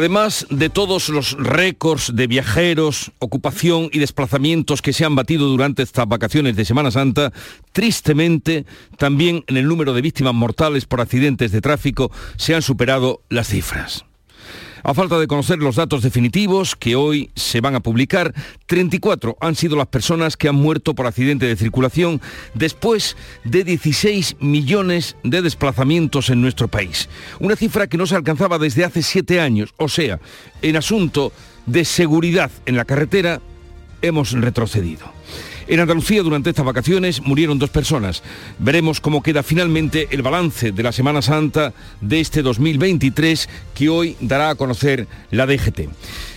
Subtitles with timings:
[0.00, 5.82] Además de todos los récords de viajeros, ocupación y desplazamientos que se han batido durante
[5.82, 7.34] estas vacaciones de Semana Santa,
[7.72, 8.64] tristemente
[8.96, 13.48] también en el número de víctimas mortales por accidentes de tráfico se han superado las
[13.48, 14.06] cifras.
[14.82, 18.34] A falta de conocer los datos definitivos que hoy se van a publicar,
[18.66, 22.20] 34 han sido las personas que han muerto por accidente de circulación
[22.54, 27.08] después de 16 millones de desplazamientos en nuestro país.
[27.40, 29.74] Una cifra que no se alcanzaba desde hace siete años.
[29.76, 30.20] O sea,
[30.62, 31.32] en asunto
[31.66, 33.40] de seguridad en la carretera
[34.02, 35.12] hemos retrocedido.
[35.70, 38.24] En Andalucía durante estas vacaciones murieron dos personas.
[38.58, 44.16] Veremos cómo queda finalmente el balance de la Semana Santa de este 2023 que hoy
[44.20, 45.82] dará a conocer la DGT.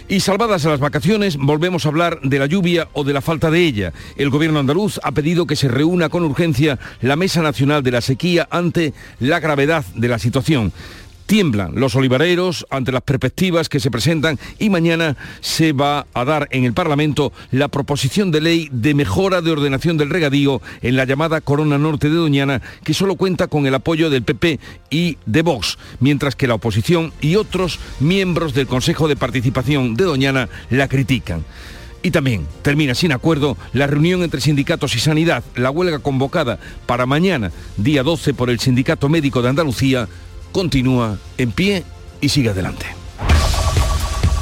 [0.08, 3.66] Y salvadas las vacaciones, volvemos a hablar de la lluvia o de la falta de
[3.66, 3.92] ella.
[4.18, 8.02] El gobierno andaluz ha pedido que se reúna con urgencia la Mesa Nacional de la
[8.02, 10.72] Sequía ante la gravedad de la situación.
[11.26, 16.48] Tiemblan los olivareros ante las perspectivas que se presentan y mañana se va a dar
[16.52, 21.06] en el Parlamento la proposición de ley de mejora de ordenación del regadío en la
[21.06, 25.42] llamada Corona Norte de Doñana, que solo cuenta con el apoyo del PP y de
[25.42, 30.88] Vox, mientras que la oposición y otros miembros del Consejo de Participación de Doñana la
[30.88, 31.44] critican.
[32.06, 37.06] Y también termina sin acuerdo la reunión entre sindicatos y sanidad, la huelga convocada para
[37.06, 40.10] mañana, día 12, por el Sindicato Médico de Andalucía,
[40.54, 41.84] continúa en pie
[42.22, 42.86] y sigue adelante.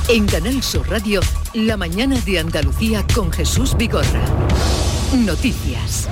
[0.09, 1.21] En Canal Sur Radio,
[1.53, 4.21] la mañana de Andalucía con Jesús Vigorra.
[5.25, 6.07] Noticias.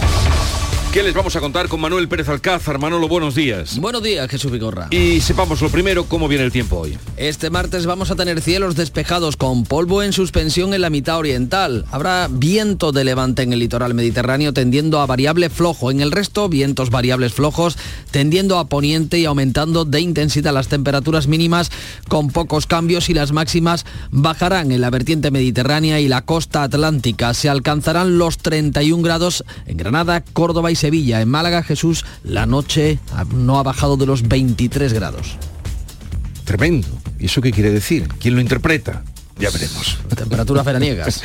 [0.91, 2.79] ¿Qué les vamos a contar con Manuel Pérez Alcázar?
[2.79, 3.77] Manolo, buenos días.
[3.77, 4.87] Buenos días, Jesús Vigorra.
[4.89, 6.97] Y sepamos lo primero, cómo viene el tiempo hoy.
[7.15, 11.85] Este martes vamos a tener cielos despejados con polvo en suspensión en la mitad oriental.
[11.91, 15.91] Habrá viento de levante en el litoral mediterráneo tendiendo a variable flojo.
[15.91, 17.77] En el resto, vientos variables flojos
[18.09, 21.69] tendiendo a poniente y aumentando de intensidad las temperaturas mínimas
[22.07, 27.35] con pocos cambios y las máximas bajarán en la vertiente mediterránea y la costa atlántica.
[27.35, 31.21] Se alcanzarán los 31 grados en Granada, Córdoba y Sevilla.
[31.21, 32.99] En Málaga, Jesús, la noche
[33.35, 35.35] no ha bajado de los 23 grados.
[36.45, 36.87] Tremendo.
[37.19, 38.07] ¿Y eso qué quiere decir?
[38.19, 39.03] ¿Quién lo interpreta?
[39.39, 39.97] Ya veremos.
[40.15, 41.23] Temperaturas veraniegas.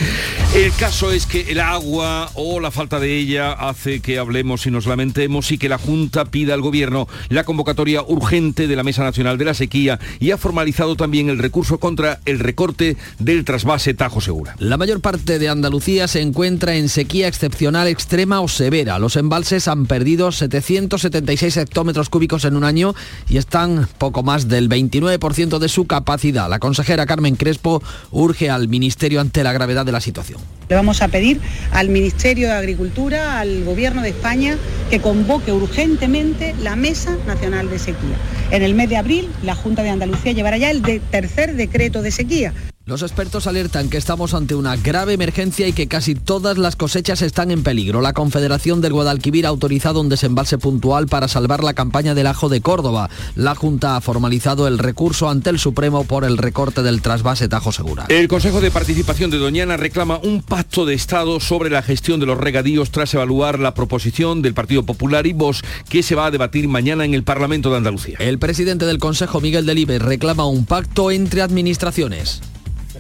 [0.55, 4.71] El caso es que el agua o la falta de ella hace que hablemos y
[4.71, 9.03] nos lamentemos y que la Junta pida al Gobierno la convocatoria urgente de la Mesa
[9.03, 13.95] Nacional de la Sequía y ha formalizado también el recurso contra el recorte del trasvase
[13.95, 14.55] Tajo Segura.
[14.61, 19.01] La mayor parte de Andalucía se encuentra en sequía excepcional extrema o severa.
[19.01, 22.95] Los embalses han perdido 776 hectómetros cúbicos en un año
[23.29, 26.49] y están poco más del 29% de su capacidad.
[26.49, 30.41] La consejera Carmen Crespo urge al Ministerio ante la gravedad de la situación.
[30.69, 31.41] Le vamos a pedir
[31.73, 34.57] al Ministerio de Agricultura, al Gobierno de España,
[34.91, 38.17] que convoque urgentemente la Mesa Nacional de Sequía.
[38.51, 42.11] En el mes de abril, la Junta de Andalucía llevará ya el tercer decreto de
[42.11, 42.55] sequía.
[42.87, 47.23] Los expertos alertan que estamos ante una grave emergencia y que casi todas las cosechas
[47.23, 48.03] están en peligro.
[48.03, 52.51] La Confederación del Guadalquivir ha autorizado un desembalse puntual para salvar la campaña del ajo
[52.51, 53.09] de Córdoba.
[53.37, 57.73] La Junta ha formalizado el recurso ante el Supremo por el recorte del trasvase Tajo
[57.73, 58.05] Segura.
[58.11, 62.27] El Consejo de Participación de Doñana reclama un pacto de Estado sobre la gestión de
[62.27, 66.31] los regadíos tras evaluar la proposición del Partido Popular y Vox que se va a
[66.31, 68.19] debatir mañana en el Parlamento de Andalucía.
[68.21, 72.43] El presidente del Consejo, Miguel Delibes, reclama un pacto entre administraciones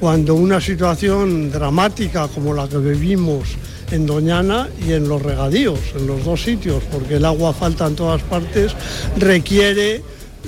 [0.00, 3.56] cuando una situación dramática como la que vivimos
[3.90, 7.94] en Doñana y en los regadíos, en los dos sitios, porque el agua falta en
[7.94, 8.74] todas partes,
[9.16, 10.02] requiere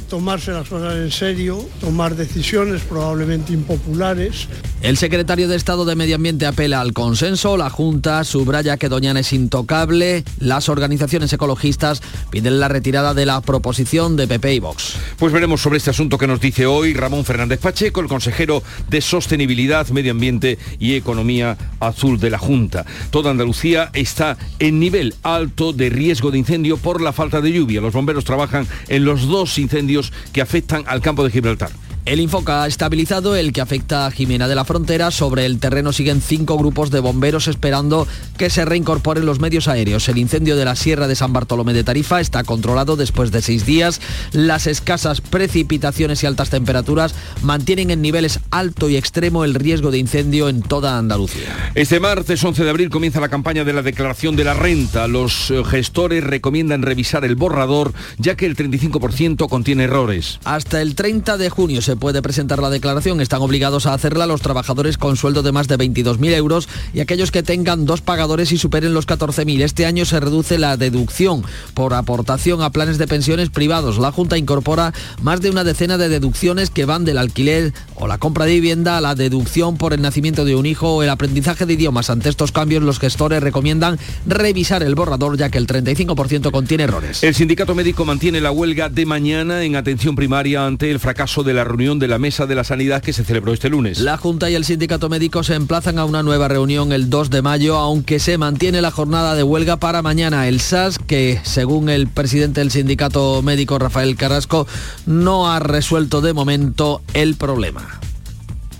[0.08, 4.48] tomarse las cosas en serio, tomar decisiones probablemente impopulares.
[4.82, 9.20] El secretario de Estado de Medio Ambiente apela al consenso, la Junta subraya que Doñana
[9.20, 14.96] es intocable, las organizaciones ecologistas piden la retirada de la proposición de PP y Vox.
[15.18, 19.00] Pues veremos sobre este asunto que nos dice hoy Ramón Fernández Pacheco, el consejero de
[19.00, 22.84] Sostenibilidad, Medio Ambiente y Economía Azul de la Junta.
[23.10, 27.80] Toda Andalucía está en nivel alto de riesgo de incendio por la falta de lluvia.
[27.80, 29.85] Los bomberos trabajan en los dos incendios
[30.32, 31.70] que afectan al campo de Gibraltar.
[32.06, 35.10] El Infoca ha estabilizado el que afecta a Jimena de la Frontera.
[35.10, 38.06] Sobre el terreno siguen cinco grupos de bomberos esperando
[38.38, 40.08] que se reincorporen los medios aéreos.
[40.08, 43.66] El incendio de la Sierra de San Bartolomé de Tarifa está controlado después de seis
[43.66, 44.00] días.
[44.30, 47.12] Las escasas precipitaciones y altas temperaturas
[47.42, 51.72] mantienen en niveles alto y extremo el riesgo de incendio en toda Andalucía.
[51.74, 55.08] Este martes 11 de abril comienza la campaña de la declaración de la renta.
[55.08, 60.38] Los eh, gestores recomiendan revisar el borrador ya que el 35% contiene errores.
[60.44, 63.20] Hasta el 30 de junio se puede presentar la declaración.
[63.20, 67.30] Están obligados a hacerla los trabajadores con sueldo de más de 22.000 euros y aquellos
[67.30, 69.62] que tengan dos pagadores y superen los 14.000.
[69.62, 71.44] Este año se reduce la deducción
[71.74, 73.98] por aportación a planes de pensiones privados.
[73.98, 78.18] La Junta incorpora más de una decena de deducciones que van del alquiler o la
[78.18, 81.66] compra de vivienda a la deducción por el nacimiento de un hijo o el aprendizaje
[81.66, 82.10] de idiomas.
[82.10, 87.22] Ante estos cambios, los gestores recomiendan revisar el borrador ya que el 35% contiene errores.
[87.22, 91.54] El sindicato médico mantiene la huelga de mañana en atención primaria ante el fracaso de
[91.54, 94.00] la reunión de la Mesa de la Sanidad que se celebró este lunes.
[94.00, 97.42] La Junta y el sindicato médico se emplazan a una nueva reunión el 2 de
[97.42, 100.48] mayo, aunque se mantiene la jornada de huelga para mañana.
[100.48, 104.66] El SAS, que según el presidente del sindicato médico Rafael Carrasco,
[105.06, 108.00] no ha resuelto de momento el problema.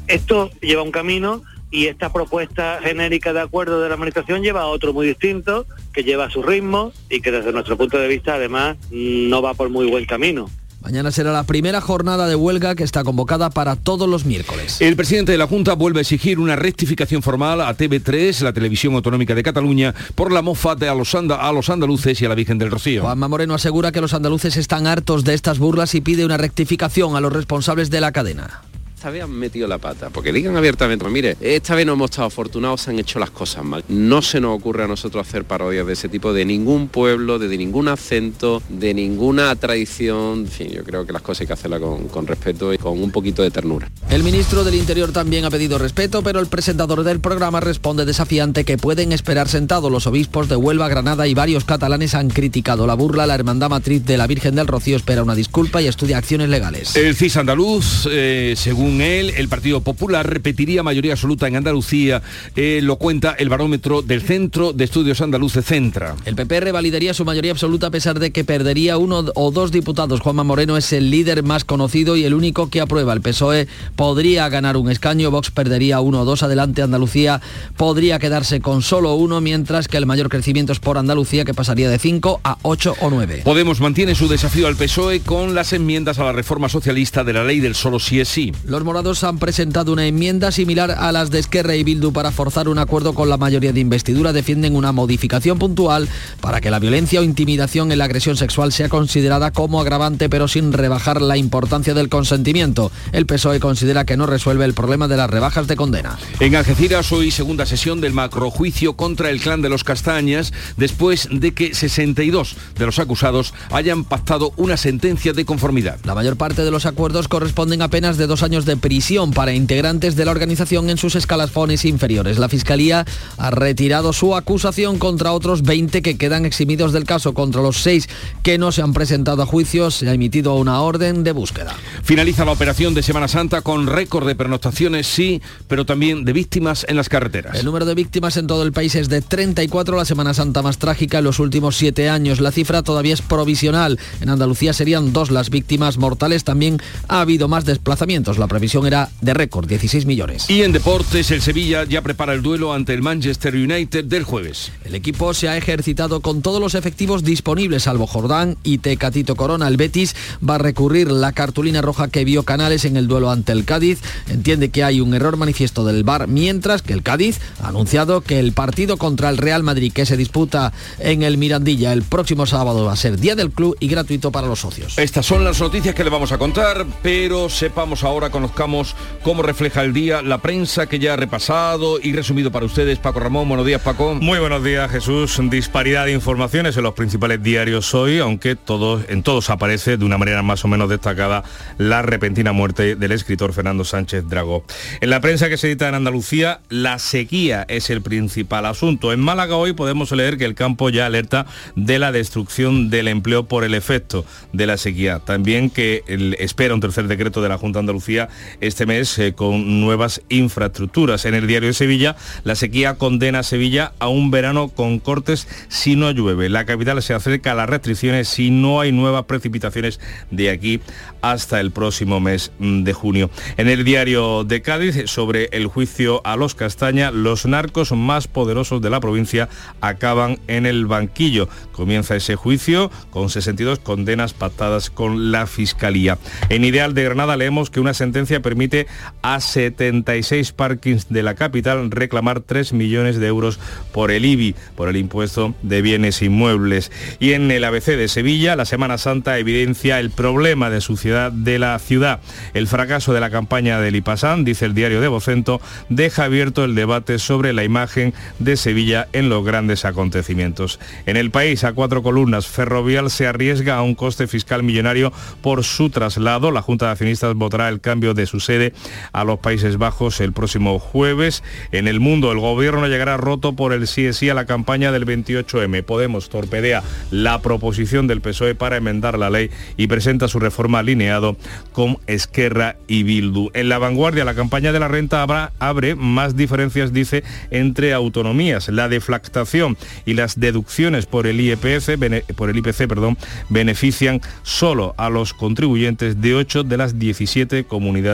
[0.09, 4.67] Esto lleva un camino y esta propuesta genérica de acuerdo de la administración lleva a
[4.67, 8.35] otro muy distinto, que lleva a su ritmo y que desde nuestro punto de vista
[8.35, 10.51] además no va por muy buen camino.
[10.87, 14.81] Mañana será la primera jornada de huelga que está convocada para todos los miércoles.
[14.81, 18.95] El presidente de la Junta vuelve a exigir una rectificación formal a TV3, la televisión
[18.95, 22.37] autonómica de Cataluña, por la mofa de a los, a los andaluces y a la
[22.37, 23.03] Virgen del Rocío.
[23.03, 27.17] Juanma Moreno asegura que los andaluces están hartos de estas burlas y pide una rectificación
[27.17, 28.63] a los responsables de la cadena
[28.97, 32.11] esta vez han metido la pata, porque digan abiertamente, pues mire, esta vez no hemos
[32.11, 33.85] estado afortunados, se han hecho las cosas mal.
[33.89, 37.55] No se nos ocurre a nosotros hacer parodias de ese tipo de ningún pueblo, de,
[37.59, 40.41] ningún acento, de ninguna tradición.
[40.41, 42.99] En fin, yo creo que las cosas hay que hacerlas con, con respeto y con
[42.99, 43.91] un poquito de ternura.
[44.09, 48.65] El ministro del Interior también ha pedido respeto, pero el presentador del programa responde desafiante
[48.65, 52.95] que pueden esperar sentados los obispos de Huelva, Granada y varios catalanes han criticado la
[52.95, 53.27] burla.
[53.27, 56.97] La Hermandad Matriz de la Virgen del Rocío espera una disculpa y estudia acciones legales.
[56.97, 62.23] El CIS andaluz, eh, según según él, el Partido Popular repetiría mayoría absoluta en Andalucía,
[62.55, 66.17] eh, lo cuenta el barómetro del Centro de Estudios Andaluces Centra.
[66.25, 70.21] El PP revalidaría su mayoría absoluta a pesar de que perdería uno o dos diputados.
[70.21, 73.13] Juanma Moreno es el líder más conocido y el único que aprueba.
[73.13, 76.43] El PSOE podría ganar un escaño, Vox perdería uno o dos.
[76.43, 77.43] Adelante Andalucía
[77.77, 81.91] podría quedarse con solo uno, mientras que el mayor crecimiento es por Andalucía, que pasaría
[81.91, 83.43] de 5 a 8 o 9.
[83.45, 87.45] Podemos mantiene su desafío al PSOE con las enmiendas a la reforma socialista de la
[87.45, 88.53] ley del solo sí es sí.
[88.77, 92.69] Los morados han presentado una enmienda similar a las de Esquerra y Bildu para forzar
[92.69, 94.35] un acuerdo con la mayoría de investidura.
[94.35, 96.11] Defienden una modificación puntual
[96.43, 100.47] para que la violencia o intimidación en la agresión sexual sea considerada como agravante, pero
[100.47, 102.93] sin rebajar la importancia del consentimiento.
[103.13, 106.19] El PSOE considera que no resuelve el problema de las rebajas de condena.
[106.41, 111.55] En Algeciras hoy segunda sesión del macrojuicio contra el clan de los Castañas, después de
[111.55, 115.99] que 62 de los acusados hayan pactado una sentencia de conformidad.
[116.05, 119.55] La mayor parte de los acuerdos corresponden a penas de dos años de prisión para
[119.55, 122.39] integrantes de la organización en sus escalafones inferiores.
[122.39, 123.07] La Fiscalía
[123.39, 127.33] ha retirado su acusación contra otros 20 que quedan eximidos del caso.
[127.33, 128.09] Contra los seis
[128.43, 131.75] que no se han presentado a juicio se ha emitido una orden de búsqueda.
[132.03, 136.85] Finaliza la operación de Semana Santa con récord de pernoctaciones, sí, pero también de víctimas
[136.89, 137.59] en las carreteras.
[137.59, 140.79] El número de víctimas en todo el país es de 34, la Semana Santa más
[140.79, 142.41] trágica en los últimos siete años.
[142.41, 143.99] La cifra todavía es provisional.
[144.21, 146.45] En Andalucía serían dos las víctimas mortales.
[146.45, 146.79] También
[147.09, 148.39] ha habido más desplazamientos.
[148.39, 150.49] La previsión era de récord, 16 millones.
[150.49, 154.73] Y en deportes, el Sevilla ya prepara el duelo ante el Manchester United del jueves.
[154.87, 159.69] El equipo se ha ejercitado con todos los efectivos disponibles, salvo Jordán y Tecatito Corona.
[159.69, 160.17] El Betis
[160.49, 164.01] va a recurrir la cartulina roja que vio Canales en el duelo ante el Cádiz.
[164.27, 168.39] Entiende que hay un error manifiesto del VAR, mientras que el Cádiz ha anunciado que
[168.39, 172.87] el partido contra el Real Madrid que se disputa en el Mirandilla el próximo sábado
[172.87, 174.97] va a ser día del club y gratuito para los socios.
[174.97, 179.83] Estas son las noticias que le vamos a contar, pero sepamos ahora, conozcamos cómo refleja
[179.83, 182.99] el día la prensa que ya ha repasado y resumido para ustedes.
[183.01, 184.15] Paco Ramón, buenos días Paco.
[184.15, 185.41] Muy buenos días Jesús.
[185.51, 190.17] Disparidad de informaciones en los principales diarios hoy, aunque todos, en todos aparece de una
[190.17, 191.43] manera más o menos destacada
[191.77, 194.65] la repentina muerte del escritor Fernando Sánchez Dragó.
[195.01, 199.13] En la prensa que se edita en Andalucía, la sequía es el principal asunto.
[199.13, 203.47] En Málaga hoy podemos leer que el campo ya alerta de la destrucción del empleo
[203.47, 205.19] por el efecto de la sequía.
[205.19, 206.05] También que
[206.39, 208.29] espera un tercer decreto de la Junta de Andalucía
[208.61, 211.25] este mes eh, con nuevas infraestructuras.
[211.25, 215.49] En el diario de Sevilla, la sequía condena a Sevilla a un verano con cortes
[215.69, 216.49] si no llueve.
[216.49, 220.01] La capital se acerca a las restricciones si no hay nuevas precipitaciones
[220.31, 220.81] de aquí
[221.23, 223.31] hasta el próximo mes mm, de junio.
[223.57, 228.81] En el diario de Cádiz, sobre el juicio a los Castaña, los narcos más poderosos
[228.83, 229.49] de la provincia
[229.81, 231.49] acaban en el banquillo.
[231.73, 236.19] Comienza ese juicio con 62 condenas pactadas con la Fiscalía.
[236.49, 238.87] En Ideal de Granada leemos que una sentencia permite
[239.23, 243.59] a 76 parkings de la capital reclamar 3 millones de euros
[243.93, 246.91] por el IBI, por el impuesto de bienes inmuebles.
[247.19, 251.59] Y en el ABC de Sevilla, la Semana Santa evidencia el problema de suciedad de
[251.59, 252.21] la ciudad.
[252.55, 256.75] El fracaso de la campaña del IPASAN, dice el diario de Vocento, deja abierto el
[256.75, 260.79] debate sobre la imagen de Sevilla en los grandes acontecimientos.
[261.07, 265.65] En el país, a cuatro columnas, Ferrovial se arriesga a un coste fiscal millonario por
[265.65, 266.51] su traslado.
[266.51, 268.73] La Junta de Accionistas votará el cambio de su sede
[269.13, 271.43] a los Países Bajos el próximo jueves.
[271.73, 275.07] En el mundo, el gobierno llegará roto por el sí sí a la campaña del
[275.07, 275.83] 28M.
[275.85, 281.37] Podemos torpedea la proposición del PSOE para enmendar la ley y presenta su reforma alineado
[281.73, 283.51] con Esquerra y Bildu.
[283.55, 288.69] En la vanguardia, la campaña de la renta habrá, abre más diferencias, dice, entre autonomías.
[288.69, 291.99] La deflactación y las deducciones por el IPC,
[292.35, 293.19] por el IPC perdón,
[293.49, 298.06] benefician solo a los contribuyentes de 8 de las 17 comunidades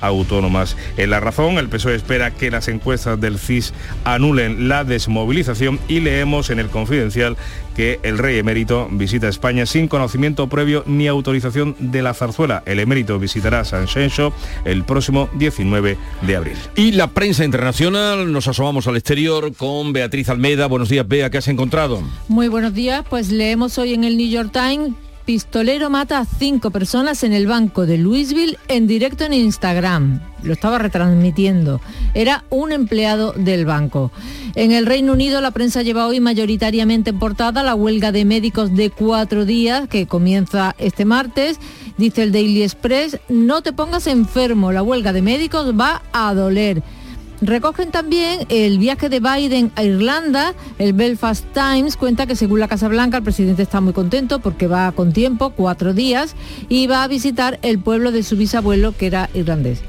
[0.00, 0.76] autónomas.
[0.96, 3.72] En la razón, el PSOE espera que las encuestas del CIS
[4.04, 7.36] anulen la desmovilización y leemos en el confidencial
[7.74, 12.62] que el rey emérito visita España sin conocimiento previo ni autorización de la zarzuela.
[12.66, 14.32] El emérito visitará San Xenxo
[14.64, 16.56] el próximo 19 de abril.
[16.76, 20.66] Y la prensa internacional, nos asomamos al exterior con Beatriz Almeida.
[20.66, 22.02] Buenos días, Bea, ¿qué has encontrado?
[22.28, 24.92] Muy buenos días, pues leemos hoy en el New York Times
[25.24, 30.20] pistolero mata a cinco personas en el banco de Louisville en directo en Instagram.
[30.42, 31.80] Lo estaba retransmitiendo.
[32.12, 34.12] Era un empleado del banco.
[34.54, 38.74] En el Reino Unido la prensa lleva hoy mayoritariamente en portada la huelga de médicos
[38.74, 41.58] de cuatro días que comienza este martes.
[41.96, 46.82] Dice el Daily Express, no te pongas enfermo, la huelga de médicos va a doler.
[47.46, 50.54] Recogen también el viaje de Biden a Irlanda.
[50.78, 54.66] El Belfast Times cuenta que según la Casa Blanca el presidente está muy contento porque
[54.66, 56.36] va con tiempo, cuatro días,
[56.70, 59.82] y va a visitar el pueblo de su bisabuelo que era irlandés.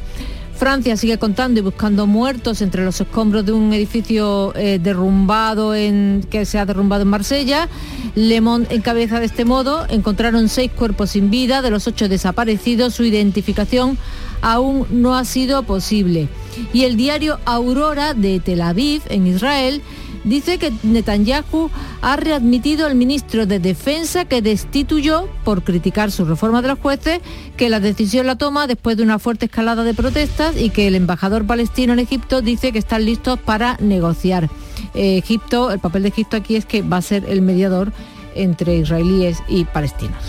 [0.58, 6.26] Francia sigue contando y buscando muertos entre los escombros de un edificio eh, derrumbado en,
[6.30, 7.70] que se ha derrumbado en Marsella.
[8.16, 9.86] Le Monde encabeza de este modo.
[9.88, 12.96] Encontraron seis cuerpos sin vida, de los ocho desaparecidos.
[12.96, 13.98] Su identificación
[14.42, 16.28] aún no ha sido posible.
[16.74, 19.82] Y el diario Aurora de Tel Aviv, en Israel,
[20.24, 21.70] dice que Netanyahu
[22.02, 27.20] ha readmitido al ministro de Defensa que destituyó por criticar su reforma de los jueces,
[27.56, 30.96] que la decisión la toma después de una fuerte escalada de protestas y que el
[30.96, 34.50] embajador palestino en Egipto dice que están listos para negociar.
[34.94, 37.94] Egipto, el papel de Egipto aquí es que va a ser el mediador
[38.34, 40.24] entre israelíes y palestinos.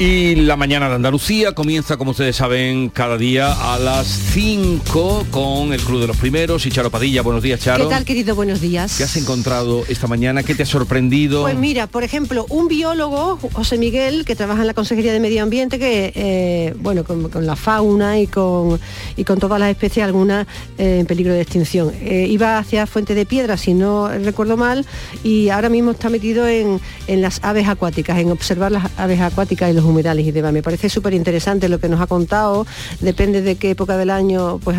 [0.00, 5.74] Y la mañana de Andalucía comienza, como ustedes saben, cada día a las 5 con
[5.74, 6.64] el Club de los Primeros.
[6.64, 7.86] Y Charo Padilla, buenos días, Charo.
[7.86, 8.34] ¿Qué tal, querido?
[8.34, 8.96] Buenos días.
[8.96, 10.42] ¿Qué has encontrado esta mañana?
[10.42, 11.42] ¿Qué te ha sorprendido?
[11.42, 15.42] Pues mira, por ejemplo, un biólogo, José Miguel, que trabaja en la Consejería de Medio
[15.42, 18.80] Ambiente, que, eh, bueno, con, la fauna y con,
[19.18, 20.46] y con todas las especies, algunas
[20.78, 21.92] eh, en peligro de extinción.
[22.00, 24.86] Eh, iba hacia Fuente de Piedra, si no recuerdo mal,
[25.22, 29.70] y ahora mismo está metido en, en las aves acuáticas, en observar las aves acuáticas
[29.70, 30.52] y los humedales y demás.
[30.52, 32.66] Me parece súper interesante lo que nos ha contado,
[33.00, 34.78] depende de qué época del año pues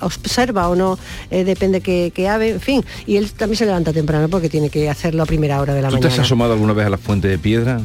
[0.00, 0.98] observa o no,
[1.30, 2.84] eh, depende qué, ave, en fin.
[3.06, 5.88] Y él también se levanta temprano porque tiene que hacerlo a primera hora de la
[5.88, 6.08] mañana.
[6.08, 7.80] ¿Tú te has asomado alguna vez a la fuente de piedra?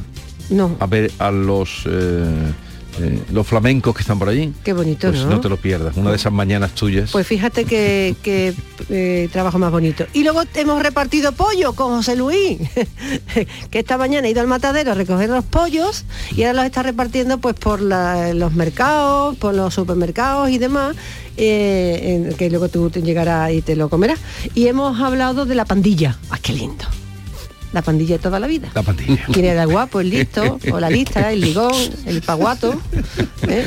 [0.49, 0.75] No.
[0.79, 1.83] A ver a los...
[1.85, 2.23] Eh,
[2.99, 4.53] eh, los flamencos que están por allí.
[4.63, 5.39] Qué bonito, pues ¿no?
[5.39, 7.11] te lo pierdas, una de esas mañanas tuyas.
[7.11, 8.15] Pues fíjate que,
[8.89, 10.05] eh, trabajo más bonito.
[10.13, 12.59] Y luego hemos repartido pollo con José Luis,
[13.71, 16.83] que esta mañana ha ido al matadero a recoger los pollos y ahora los está
[16.83, 20.95] repartiendo pues por los mercados, por los supermercados y demás.
[21.37, 24.19] Eh, que luego tú te llegarás y te lo comerás.
[24.53, 26.17] Y hemos hablado de la pandilla.
[26.29, 26.85] ¡Ah, qué lindo!
[27.74, 28.69] La pandilla de toda la vida.
[28.74, 29.25] La pandilla.
[29.31, 31.74] Quien era guapo, el listo, o la lista, el ligón,
[32.05, 32.79] el paguato.
[33.48, 33.65] ¿eh?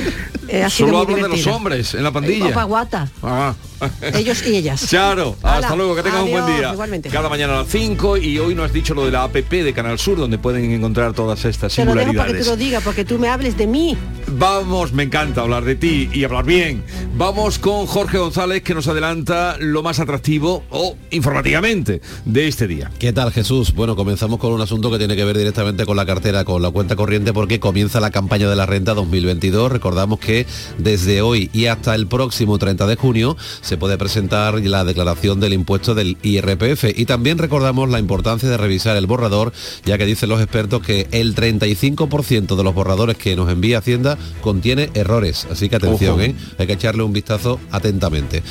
[0.48, 2.54] Eh, Solo hablan de los hombres en la pandilla.
[2.54, 3.08] paguata.
[3.22, 3.54] Ah.
[4.14, 4.86] Ellos y ellas.
[4.88, 6.72] Claro, hasta Hala, luego, que tengan un buen día.
[6.72, 7.08] igualmente.
[7.10, 9.72] Cada mañana a las 5 y hoy no has dicho lo de la APP de
[9.72, 12.44] Canal Sur, donde pueden encontrar todas estas Te lo dejo para que singularidades.
[12.46, 13.96] tú lo digas, porque tú me hables de mí.
[14.32, 16.82] Vamos, me encanta hablar de ti y hablar bien.
[17.16, 22.90] Vamos con Jorge González que nos adelanta lo más atractivo o informativamente de este día.
[22.98, 23.72] ¿Qué tal Jesús?
[23.74, 26.70] Bueno, comenzamos con un asunto que tiene que ver directamente con la cartera, con la
[26.70, 29.70] cuenta corriente, porque comienza la campaña de la renta 2022.
[29.72, 30.46] Recordamos que
[30.78, 33.36] desde hoy y hasta el próximo 30 de junio
[33.68, 36.84] se puede presentar la declaración del impuesto del IRPF.
[36.96, 39.52] Y también recordamos la importancia de revisar el borrador,
[39.84, 44.16] ya que dicen los expertos que el 35% de los borradores que nos envía Hacienda
[44.40, 45.46] contiene errores.
[45.50, 46.18] Así que atención.
[46.22, 46.34] ¿eh?
[46.56, 48.42] hay que echarle un vistazo atentamente.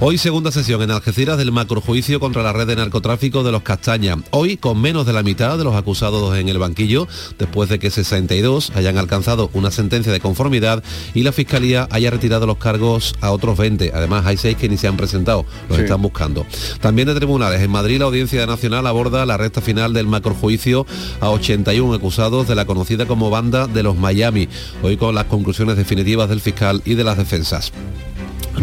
[0.00, 4.16] Hoy segunda sesión en Algeciras del macrojuicio contra la red de narcotráfico de los Castaña.
[4.30, 7.90] Hoy con menos de la mitad de los acusados en el banquillo, después de que
[7.90, 13.30] 62 hayan alcanzado una sentencia de conformidad y la Fiscalía haya retirado los cargos a
[13.30, 13.92] otros 20.
[13.94, 15.84] Además hay seis que ni se han presentado, los Sí.
[15.84, 16.46] están buscando.
[16.80, 17.60] También de tribunales.
[17.60, 20.86] En Madrid la Audiencia Nacional aborda la recta final del macrojuicio
[21.20, 24.48] a 81 acusados de la conocida como banda de los Miami.
[24.82, 27.72] Hoy con las conclusiones definitivas del fiscal y de las defensas.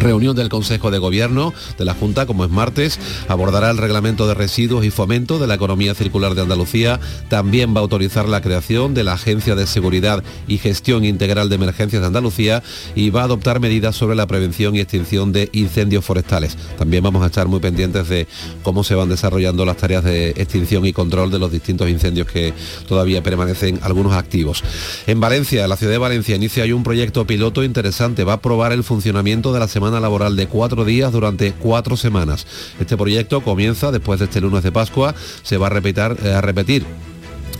[0.04, 4.34] Reunión del Consejo de Gobierno de la Junta, como es martes, abordará el reglamento de
[4.34, 7.00] residuos y fomento de la economía circular de Andalucía.
[7.30, 11.56] También va a autorizar la creación de la Agencia de Seguridad y Gestión Integral de
[11.56, 12.62] Emergencias de Andalucía
[12.96, 16.58] y va a adoptar medidas sobre la prevención y extinción de incendios forestales.
[16.78, 18.28] También vamos a estar muy pendientes de
[18.62, 22.54] cómo se van desarrollando las tareas de extinción y control de los distintos incendios que
[22.88, 24.64] todavía permanecen algunos activos.
[25.08, 28.24] En Valencia, la ciudad de Valencia inicia hoy un proyecto piloto interesante.
[28.24, 32.46] Va a probar el funcionamiento de la semana laboral de cuatro días durante cuatro semanas.
[32.80, 35.16] Este proyecto comienza después de este lunes de Pascua.
[35.44, 36.86] Se va a repetir, eh, a repetir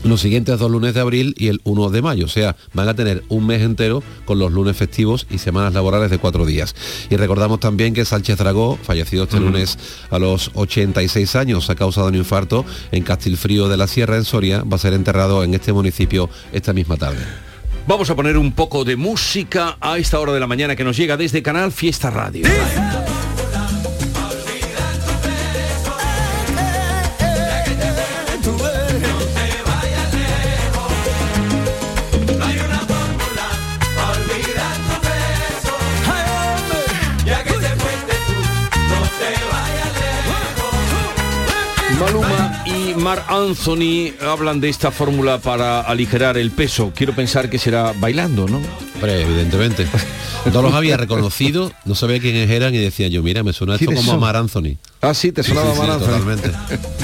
[0.04, 2.26] los siguientes dos lunes de abril y el 1 de mayo.
[2.26, 6.12] O sea, van a tener un mes entero con los lunes festivos y semanas laborales
[6.12, 6.76] de cuatro días.
[7.10, 9.78] Y recordamos también que Sánchez Dragó, fallecido este lunes
[10.10, 14.26] a los 86 años a causa de un infarto en Castilfrío de la Sierra, en
[14.26, 17.53] Soria, va a ser enterrado en este municipio esta misma tarde.
[17.86, 20.96] Vamos a poner un poco de música a esta hora de la mañana que nos
[20.96, 22.46] llega desde Canal Fiesta Radio.
[43.14, 46.92] Mar Anthony hablan de esta fórmula para aligerar el peso.
[46.96, 48.60] Quiero pensar que será bailando, ¿no?
[48.96, 49.86] Hombre, evidentemente.
[50.52, 53.86] No los había reconocido, no sabía quiénes eran y decía yo, mira, me suena esto
[53.86, 54.20] ¿Quiénes como a son?
[54.22, 54.78] Mar Anthony.
[55.00, 56.06] Ah, sí, te sonaba Sí, sí, Mar Anthony.
[56.08, 56.52] totalmente.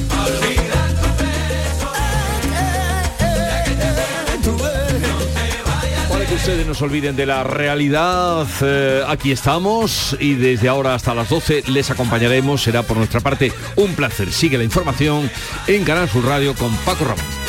[6.49, 11.29] ustedes no se olviden de la realidad, eh, aquí estamos y desde ahora hasta las
[11.29, 12.63] 12 les acompañaremos.
[12.63, 14.31] Será por nuestra parte un placer.
[14.31, 15.29] Sigue la información
[15.67, 17.48] en Canal Sur Radio con Paco Ramón.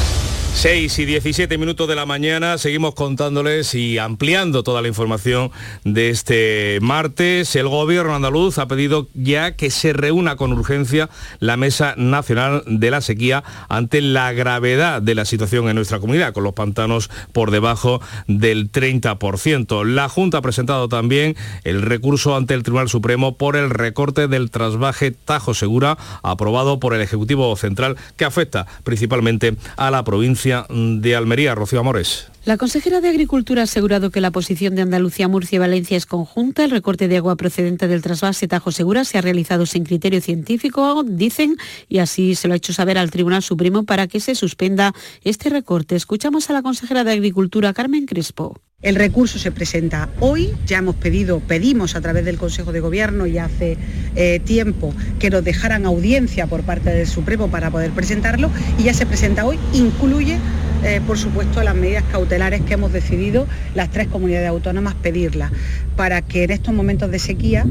[0.53, 5.49] 6 y 17 minutos de la mañana, seguimos contándoles y ampliando toda la información
[5.85, 7.55] de este martes.
[7.55, 11.09] El gobierno andaluz ha pedido ya que se reúna con urgencia
[11.39, 16.33] la Mesa Nacional de la Sequía ante la gravedad de la situación en nuestra comunidad,
[16.33, 19.83] con los pantanos por debajo del 30%.
[19.85, 24.51] La Junta ha presentado también el recurso ante el Tribunal Supremo por el recorte del
[24.51, 31.15] trasvaje Tajo Segura, aprobado por el Ejecutivo Central, que afecta principalmente a la provincia de
[31.15, 31.55] Almería.
[31.55, 32.27] Rocío Amores.
[32.43, 36.07] La consejera de Agricultura ha asegurado que la posición de Andalucía, Murcia y Valencia es
[36.07, 36.63] conjunta.
[36.63, 41.03] El recorte de agua procedente del trasvase Tajo Segura se ha realizado sin criterio científico,
[41.05, 44.93] dicen, y así se lo ha hecho saber al Tribunal Supremo para que se suspenda
[45.23, 45.95] este recorte.
[45.95, 48.59] Escuchamos a la consejera de Agricultura, Carmen Crespo.
[48.81, 53.27] El recurso se presenta hoy, ya hemos pedido, pedimos a través del Consejo de Gobierno
[53.27, 53.77] y hace
[54.15, 58.95] eh, tiempo que nos dejaran audiencia por parte del Supremo para poder presentarlo y ya
[58.95, 60.39] se presenta hoy, incluye
[60.83, 65.51] eh, por supuesto las medidas cautelares que hemos decidido las tres comunidades autónomas pedirlas
[65.95, 67.67] para que en estos momentos de sequía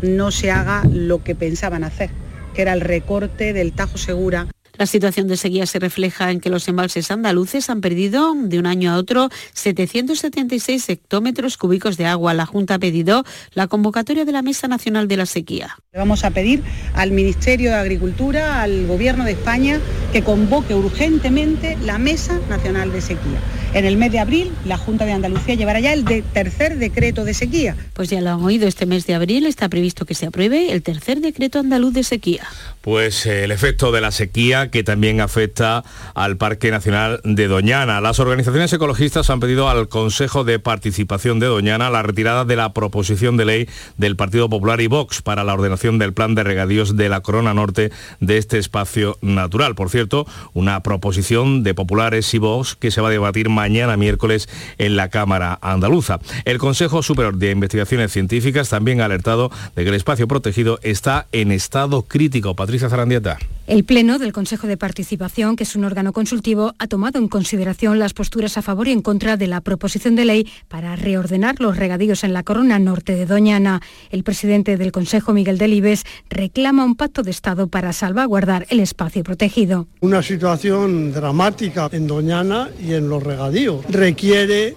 [0.00, 2.08] no se haga lo que pensaban hacer,
[2.54, 4.46] que era el recorte del Tajo Segura.
[4.80, 8.64] La situación de sequía se refleja en que los embalses andaluces han perdido de un
[8.64, 12.32] año a otro 776 hectómetros cúbicos de agua.
[12.32, 15.76] La Junta ha pedido la convocatoria de la Mesa Nacional de la Sequía.
[15.92, 16.62] Vamos a pedir
[16.94, 19.80] al Ministerio de Agricultura, al Gobierno de España,
[20.14, 23.38] que convoque urgentemente la Mesa Nacional de Sequía.
[23.72, 27.24] En el mes de abril, la Junta de Andalucía llevará ya el de tercer decreto
[27.24, 27.76] de sequía.
[27.94, 30.82] Pues ya lo han oído, este mes de abril está previsto que se apruebe el
[30.82, 32.42] tercer decreto andaluz de sequía.
[32.80, 38.00] Pues eh, el efecto de la sequía que también afecta al Parque Nacional de Doñana.
[38.00, 42.72] Las organizaciones ecologistas han pedido al Consejo de Participación de Doñana la retirada de la
[42.72, 46.96] proposición de ley del Partido Popular y Vox para la ordenación del plan de regadíos
[46.96, 49.76] de la Corona Norte de este espacio natural.
[49.76, 54.48] Por cierto, una proposición de populares y Vox que se va a debatir mañana miércoles
[54.78, 56.18] en la Cámara Andaluza.
[56.46, 61.26] El Consejo Superior de Investigaciones Científicas también ha alertado de que el espacio protegido está
[61.32, 62.56] en estado crítico.
[62.56, 63.38] Patricia Zarandieta.
[63.66, 68.00] El Pleno del Consejo de Participación, que es un órgano consultivo, ha tomado en consideración
[68.00, 71.76] las posturas a favor y en contra de la proposición de ley para reordenar los
[71.76, 73.80] regadíos en la corona norte de Doñana.
[74.10, 79.22] El presidente del Consejo, Miguel Delibes, reclama un pacto de Estado para salvaguardar el espacio
[79.22, 79.86] protegido.
[80.00, 83.49] Una situación dramática en Doñana y en los regadíos
[83.88, 84.74] requiere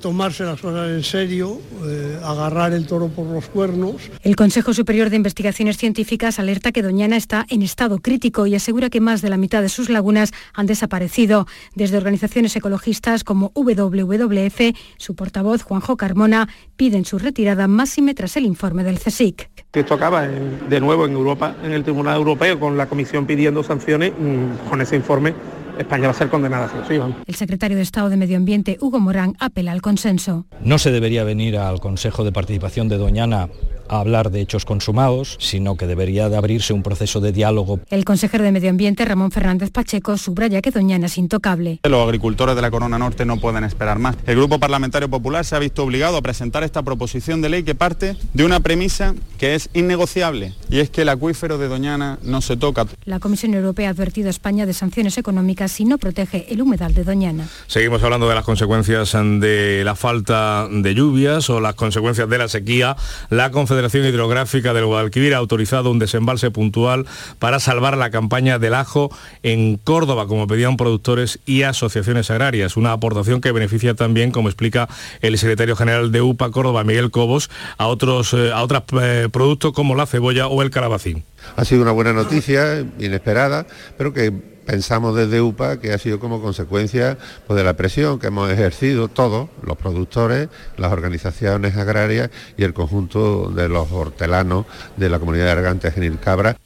[0.00, 3.96] tomarse las cosas en serio, eh, agarrar el toro por los cuernos.
[4.22, 8.90] El Consejo Superior de Investigaciones Científicas alerta que Doñana está en estado crítico y asegura
[8.90, 11.46] que más de la mitad de sus lagunas han desaparecido.
[11.74, 18.44] Desde organizaciones ecologistas como WWF, su portavoz Juanjo Carmona piden su retirada máxime tras el
[18.44, 19.50] informe del CSIC.
[19.72, 24.12] Esto acaba de nuevo en Europa, en el Tribunal Europeo, con la Comisión pidiendo sanciones
[24.12, 25.34] mm, con ese informe
[25.78, 26.70] España va a ser condenada.
[26.88, 26.94] Sí,
[27.26, 30.46] El secretario de Estado de Medio Ambiente, Hugo Morán, apela al consenso.
[30.62, 33.48] No se debería venir al Consejo de Participación de Doñana
[33.88, 37.80] a hablar de hechos consumados, sino que debería de abrirse un proceso de diálogo.
[37.90, 41.80] El consejero de Medio Ambiente, Ramón Fernández Pacheco, subraya que Doñana es intocable.
[41.82, 44.16] Los agricultores de la Corona Norte no pueden esperar más.
[44.26, 47.74] El Grupo Parlamentario Popular se ha visto obligado a presentar esta proposición de ley que
[47.74, 52.40] parte de una premisa que es innegociable, y es que el acuífero de Doñana no
[52.40, 52.86] se toca.
[53.04, 56.94] La Comisión Europea ha advertido a España de sanciones económicas si no protege el humedal
[56.94, 57.48] de Doñana.
[57.66, 62.48] Seguimos hablando de las consecuencias de la falta de lluvias o las consecuencias de la
[62.48, 62.96] sequía.
[63.30, 67.06] La Confederación Hidrográfica del Guadalquivir ha autorizado un desembalse puntual
[67.38, 69.10] para salvar la campaña del ajo
[69.42, 72.76] en Córdoba, como pedían productores y asociaciones agrarias.
[72.76, 74.90] Una aportación que beneficia también, como explica
[75.22, 79.72] el secretario general de UPA Córdoba, Miguel Cobos, a otros, eh, a otros eh, productos
[79.72, 81.24] como la cebolla o el calabacín.
[81.56, 86.40] Ha sido una buena noticia, inesperada, pero que pensamos desde UPA que ha sido como
[86.40, 92.64] consecuencia pues, de la presión que hemos ejercido todos, los productores, las organizaciones agrarias y
[92.64, 96.56] el conjunto de los hortelanos de la comunidad de Argantes en Cabra.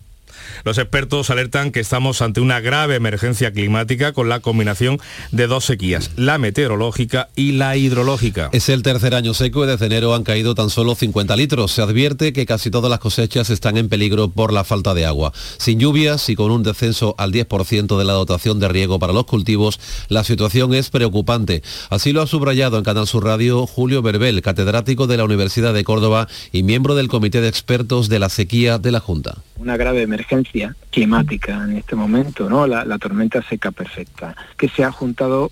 [0.65, 4.99] Los expertos alertan que estamos ante una grave emergencia climática con la combinación
[5.33, 8.51] de dos sequías, la meteorológica y la hidrológica.
[8.53, 11.73] Es el tercer año seco y desde enero han caído tan solo 50 litros.
[11.73, 15.33] Se advierte que casi todas las cosechas están en peligro por la falta de agua.
[15.59, 19.27] Sin lluvias y con un descenso al 10% de la dotación de riego para los
[19.27, 21.63] cultivos, la situación es preocupante.
[21.91, 25.85] Así lo ha subrayado en Canal Sur Radio Julio Berbel, catedrático de la Universidad de
[25.85, 29.39] Córdoba y miembro del Comité de Expertos de la Sequía de la Junta.
[29.57, 30.46] Una grave emergencia
[30.91, 32.67] climática en este momento, ¿no?
[32.67, 35.51] La, tormenta seca perfecta, que se ha juntado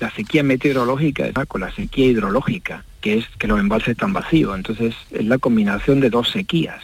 [0.00, 4.56] la sequía meteorológica con la sequía hidrológica, que es que los embalses están vacíos.
[4.56, 6.82] Entonces es la combinación de dos sequías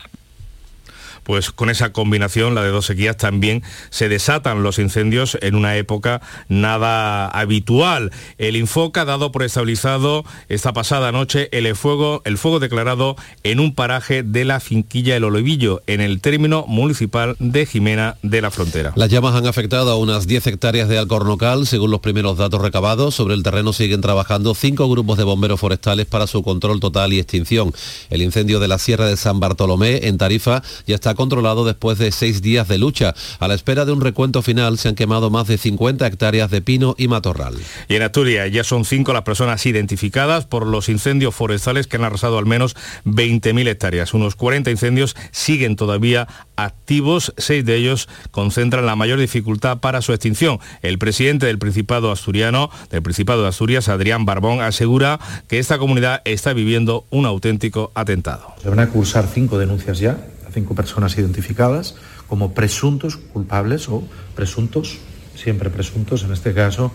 [1.24, 5.76] pues con esa combinación, la de dos sequías, también se desatan los incendios en una
[5.76, 8.10] época nada habitual.
[8.38, 13.60] El Infoca ha dado por estabilizado esta pasada noche el fuego, el fuego declarado en
[13.60, 18.50] un paraje de la finquilla El Olivillo, en el término municipal de Jimena de la
[18.50, 18.92] Frontera.
[18.96, 23.14] Las llamas han afectado a unas 10 hectáreas de alcornocal, según los primeros datos recabados.
[23.14, 27.18] Sobre el terreno siguen trabajando cinco grupos de bomberos forestales para su control total y
[27.18, 27.72] extinción.
[28.10, 32.12] El incendio de la Sierra de San Bartolomé, en Tarifa, ya está controlado después de
[32.12, 33.14] seis días de lucha.
[33.38, 36.60] A la espera de un recuento final se han quemado más de 50 hectáreas de
[36.62, 37.54] pino y matorral.
[37.88, 42.04] Y en Asturias ya son cinco las personas identificadas por los incendios forestales que han
[42.04, 44.14] arrasado al menos 20.000 hectáreas.
[44.14, 50.12] Unos 40 incendios siguen todavía activos, seis de ellos concentran la mayor dificultad para su
[50.12, 50.58] extinción.
[50.82, 55.18] El presidente del Principado Asturiano, del Principado de Asturias, Adrián Barbón, asegura
[55.48, 58.54] que esta comunidad está viviendo un auténtico atentado.
[58.62, 60.18] Se van a cursar cinco denuncias ya
[60.52, 61.96] cinco personas identificadas
[62.28, 64.02] como presuntos culpables o
[64.34, 64.98] presuntos,
[65.34, 66.92] siempre presuntos en este caso,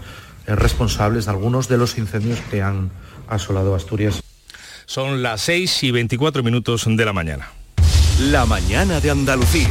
[0.47, 2.91] eh, responsables de algunos de los incendios que han
[3.27, 4.21] asolado Asturias.
[4.85, 7.49] Son las 6 y 24 minutos de la mañana.
[8.19, 9.69] La mañana de Andalucía.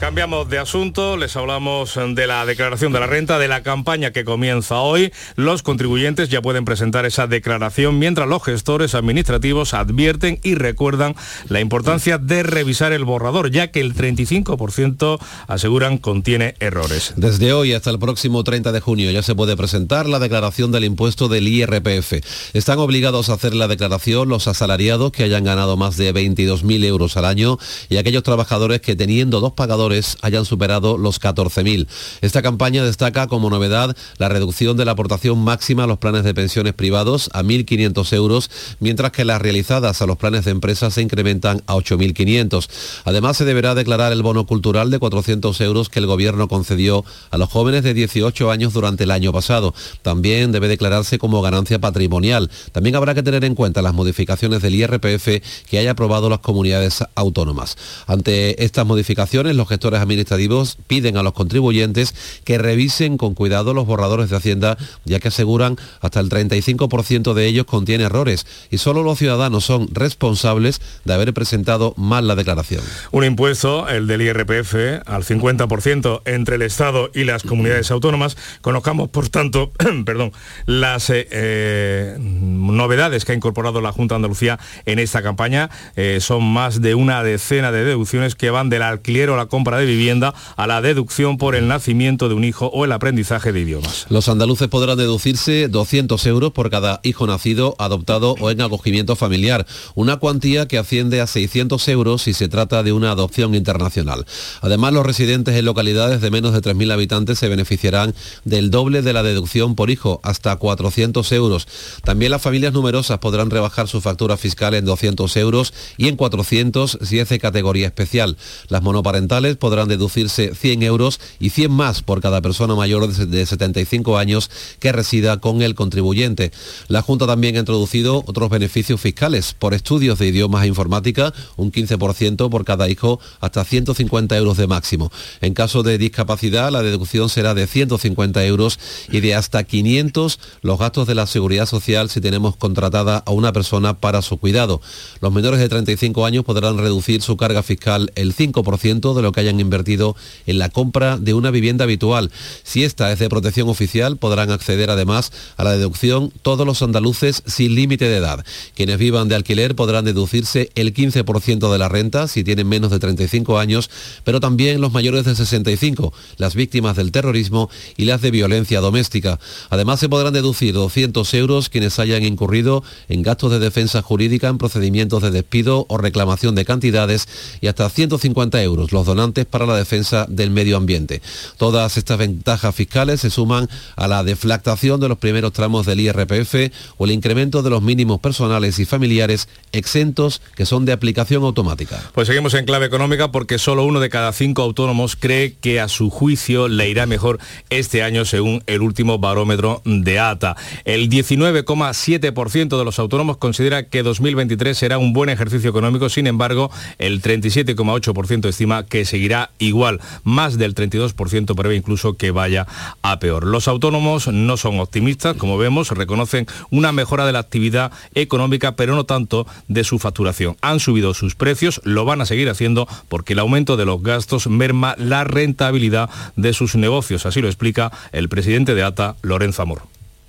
[0.00, 4.24] Cambiamos de asunto, les hablamos de la declaración de la renta, de la campaña que
[4.24, 5.12] comienza hoy.
[5.36, 11.16] Los contribuyentes ya pueden presentar esa declaración mientras los gestores administrativos advierten y recuerdan
[11.50, 17.12] la importancia de revisar el borrador, ya que el 35% aseguran contiene errores.
[17.16, 20.84] Desde hoy hasta el próximo 30 de junio ya se puede presentar la declaración del
[20.84, 22.54] impuesto del IRPF.
[22.54, 27.18] Están obligados a hacer la declaración los asalariados que hayan ganado más de 22.000 euros
[27.18, 27.58] al año
[27.90, 29.89] y aquellos trabajadores que teniendo dos pagadores
[30.22, 31.86] hayan superado los 14.000.
[32.20, 36.34] Esta campaña destaca como novedad la reducción de la aportación máxima a los planes de
[36.34, 41.02] pensiones privados a 1.500 euros, mientras que las realizadas a los planes de empresas se
[41.02, 42.68] incrementan a 8.500.
[43.04, 47.38] Además, se deberá declarar el bono cultural de 400 euros que el Gobierno concedió a
[47.38, 49.74] los jóvenes de 18 años durante el año pasado.
[50.02, 52.50] También debe declararse como ganancia patrimonial.
[52.72, 55.28] También habrá que tener en cuenta las modificaciones del IRPF
[55.68, 57.76] que haya aprobado las comunidades autónomas.
[58.06, 62.14] Ante estas modificaciones, los administrativos piden a los contribuyentes
[62.44, 67.46] que revisen con cuidado los borradores de Hacienda, ya que aseguran hasta el 35% de
[67.46, 72.82] ellos contiene errores y solo los ciudadanos son responsables de haber presentado mal la declaración.
[73.10, 74.74] Un impuesto, el del IRPF,
[75.06, 78.36] al 50% entre el Estado y las comunidades autónomas.
[78.60, 79.72] Conozcamos, por tanto,
[80.04, 80.32] perdón,
[80.66, 85.70] las eh, eh, novedades que ha incorporado la Junta de Andalucía en esta campaña.
[85.96, 89.69] Eh, son más de una decena de deducciones que van del alquiler o la compra
[89.78, 93.60] de vivienda a la deducción por el nacimiento de un hijo o el aprendizaje de
[93.60, 94.06] idiomas.
[94.08, 99.66] Los andaluces podrán deducirse 200 euros por cada hijo nacido, adoptado o en acogimiento familiar,
[99.94, 104.26] una cuantía que asciende a 600 euros si se trata de una adopción internacional.
[104.60, 109.12] Además, los residentes en localidades de menos de 3.000 habitantes se beneficiarán del doble de
[109.12, 111.68] la deducción por hijo, hasta 400 euros.
[112.04, 116.98] También las familias numerosas podrán rebajar su factura fiscal en 200 euros y en 400
[117.02, 118.36] si es de categoría especial.
[118.68, 124.18] Las monoparentales podrán deducirse 100 euros y 100 más por cada persona mayor de 75
[124.18, 126.50] años que resida con el contribuyente.
[126.88, 131.70] La Junta también ha introducido otros beneficios fiscales por estudios de idiomas e informática, un
[131.70, 135.12] 15% por cada hijo hasta 150 euros de máximo.
[135.40, 138.78] En caso de discapacidad, la deducción será de 150 euros
[139.10, 143.52] y de hasta 500 los gastos de la seguridad social si tenemos contratada a una
[143.52, 144.80] persona para su cuidado.
[145.20, 149.40] Los menores de 35 años podrán reducir su carga fiscal el 5% de lo que
[149.40, 150.14] hayan invertido
[150.46, 152.30] en la compra de una vivienda habitual.
[152.62, 157.42] Si esta es de protección oficial, podrán acceder además a la deducción todos los andaluces
[157.46, 158.44] sin límite de edad.
[158.74, 162.98] Quienes vivan de alquiler podrán deducirse el 15% de la renta si tienen menos de
[162.98, 163.90] 35 años,
[164.24, 169.40] pero también los mayores de 65, las víctimas del terrorismo y las de violencia doméstica.
[169.70, 174.58] Además, se podrán deducir 200 euros quienes hayan incurrido en gastos de defensa jurídica en
[174.58, 177.28] procedimientos de despido o reclamación de cantidades
[177.60, 181.22] y hasta 150 euros los donantes para la defensa del medio ambiente.
[181.56, 186.72] Todas estas ventajas fiscales se suman a la deflactación de los primeros tramos del IRPF
[186.98, 192.10] o el incremento de los mínimos personales y familiares exentos que son de aplicación automática.
[192.14, 195.88] Pues seguimos en clave económica porque solo uno de cada cinco autónomos cree que a
[195.88, 197.38] su juicio le irá mejor
[197.70, 200.56] este año según el último barómetro de ATA.
[200.84, 206.70] El 19,7% de los autónomos considera que 2023 será un buen ejercicio económico, sin embargo,
[206.98, 210.00] el 37,8% estima que seguirá igual.
[210.24, 212.66] Más del 32% prevé incluso que vaya
[213.02, 213.44] a peor.
[213.44, 218.94] Los autónomos no son optimistas, como vemos, reconocen una mejora de la actividad económica, pero
[218.94, 220.56] no tanto de su facturación.
[220.62, 224.46] Han subido sus precios, lo van a seguir haciendo porque el aumento de los gastos
[224.46, 227.26] merma la rentabilidad de sus negocios.
[227.26, 229.82] Así lo explica el presidente de ATA, Lorenzo Amor.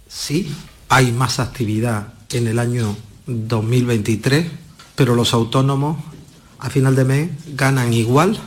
[0.10, 0.51] Sí,
[0.89, 4.47] hay más actividad en el año 2023,
[4.97, 5.97] pero los autónomos
[6.60, 8.38] a final de mes ganan igual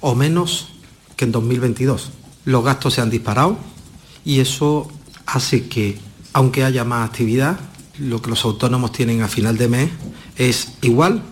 [0.00, 0.68] o menos
[1.16, 2.10] que en 2022.
[2.44, 3.58] Los gastos se han disparado
[4.24, 4.90] y eso
[5.26, 5.98] hace que,
[6.32, 7.60] aunque haya más actividad,
[7.98, 9.90] lo que los autónomos tienen a final de mes
[10.36, 11.22] es igual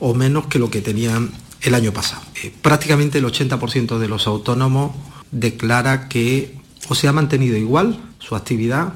[0.00, 1.30] o menos que lo que tenían
[1.62, 2.22] el año pasado.
[2.42, 4.92] Eh, prácticamente el 80% de los autónomos
[5.30, 6.56] declara que
[6.88, 8.94] o se ha mantenido igual su actividad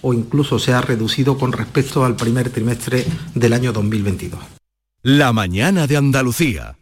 [0.00, 4.40] o incluso se ha reducido con respecto al primer trimestre del año 2022.
[5.02, 6.76] La mañana de Andalucía.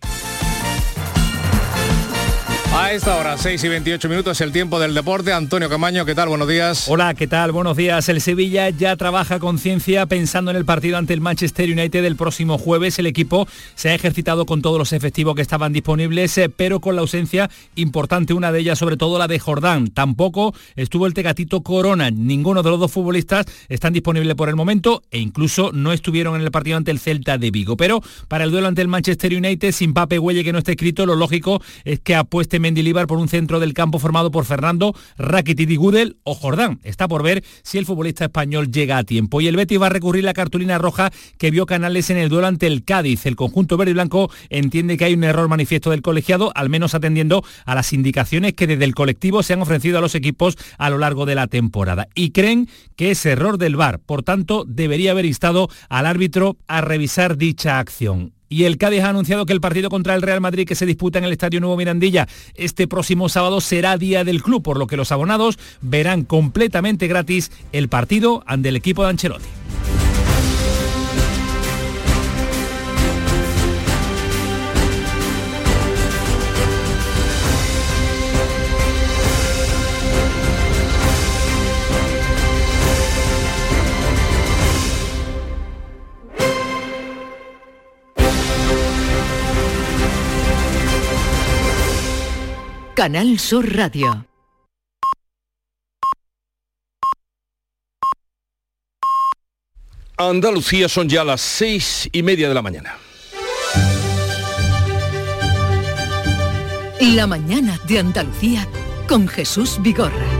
[2.72, 5.32] A esta hora, 6 y 28 minutos, el tiempo del deporte.
[5.32, 6.28] Antonio Camaño, ¿qué tal?
[6.28, 6.86] Buenos días.
[6.88, 7.50] Hola, ¿qué tal?
[7.50, 8.08] Buenos días.
[8.08, 12.14] El Sevilla ya trabaja con ciencia pensando en el partido ante el Manchester United el
[12.14, 13.00] próximo jueves.
[13.00, 16.94] El equipo se ha ejercitado con todos los efectivos que estaban disponibles, eh, pero con
[16.94, 19.88] la ausencia importante, una de ellas sobre todo la de Jordán.
[19.88, 22.12] Tampoco estuvo el Tegatito Corona.
[22.12, 26.42] Ninguno de los dos futbolistas están disponibles por el momento e incluso no estuvieron en
[26.42, 27.76] el partido ante el Celta de Vigo.
[27.76, 31.04] Pero para el duelo ante el Manchester United, sin Pape Huelle que no esté escrito,
[31.04, 35.70] lo lógico es que apueste Mendilibar por un centro del campo formado por Fernando, Rakitic
[35.70, 36.80] y Gudel o Jordán.
[36.84, 39.40] Está por ver si el futbolista español llega a tiempo.
[39.40, 42.46] Y el Betis va a recurrir la cartulina roja que vio Canales en el duelo
[42.46, 43.26] ante el Cádiz.
[43.26, 46.94] El conjunto verde y blanco entiende que hay un error manifiesto del colegiado, al menos
[46.94, 50.90] atendiendo a las indicaciones que desde el colectivo se han ofrecido a los equipos a
[50.90, 52.08] lo largo de la temporada.
[52.14, 54.00] Y creen que es error del VAR.
[54.00, 58.32] Por tanto, debería haber instado al árbitro a revisar dicha acción.
[58.52, 61.20] Y el Cádiz ha anunciado que el partido contra el Real Madrid que se disputa
[61.20, 64.96] en el Estadio Nuevo Mirandilla este próximo sábado será día del club, por lo que
[64.96, 69.46] los abonados verán completamente gratis el partido ante el equipo de Ancelotti.
[92.94, 94.26] Canal Sur Radio.
[100.16, 102.98] Andalucía son ya las seis y media de la mañana.
[107.00, 108.68] La mañana de Andalucía
[109.08, 110.39] con Jesús Vigorra.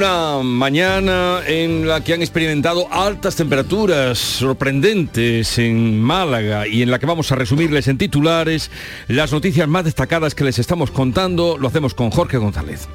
[0.00, 6.98] Una mañana en la que han experimentado altas temperaturas sorprendentes en Málaga y en la
[6.98, 8.70] que vamos a resumirles en titulares
[9.08, 11.58] las noticias más destacadas que les estamos contando.
[11.58, 12.88] Lo hacemos con Jorge González.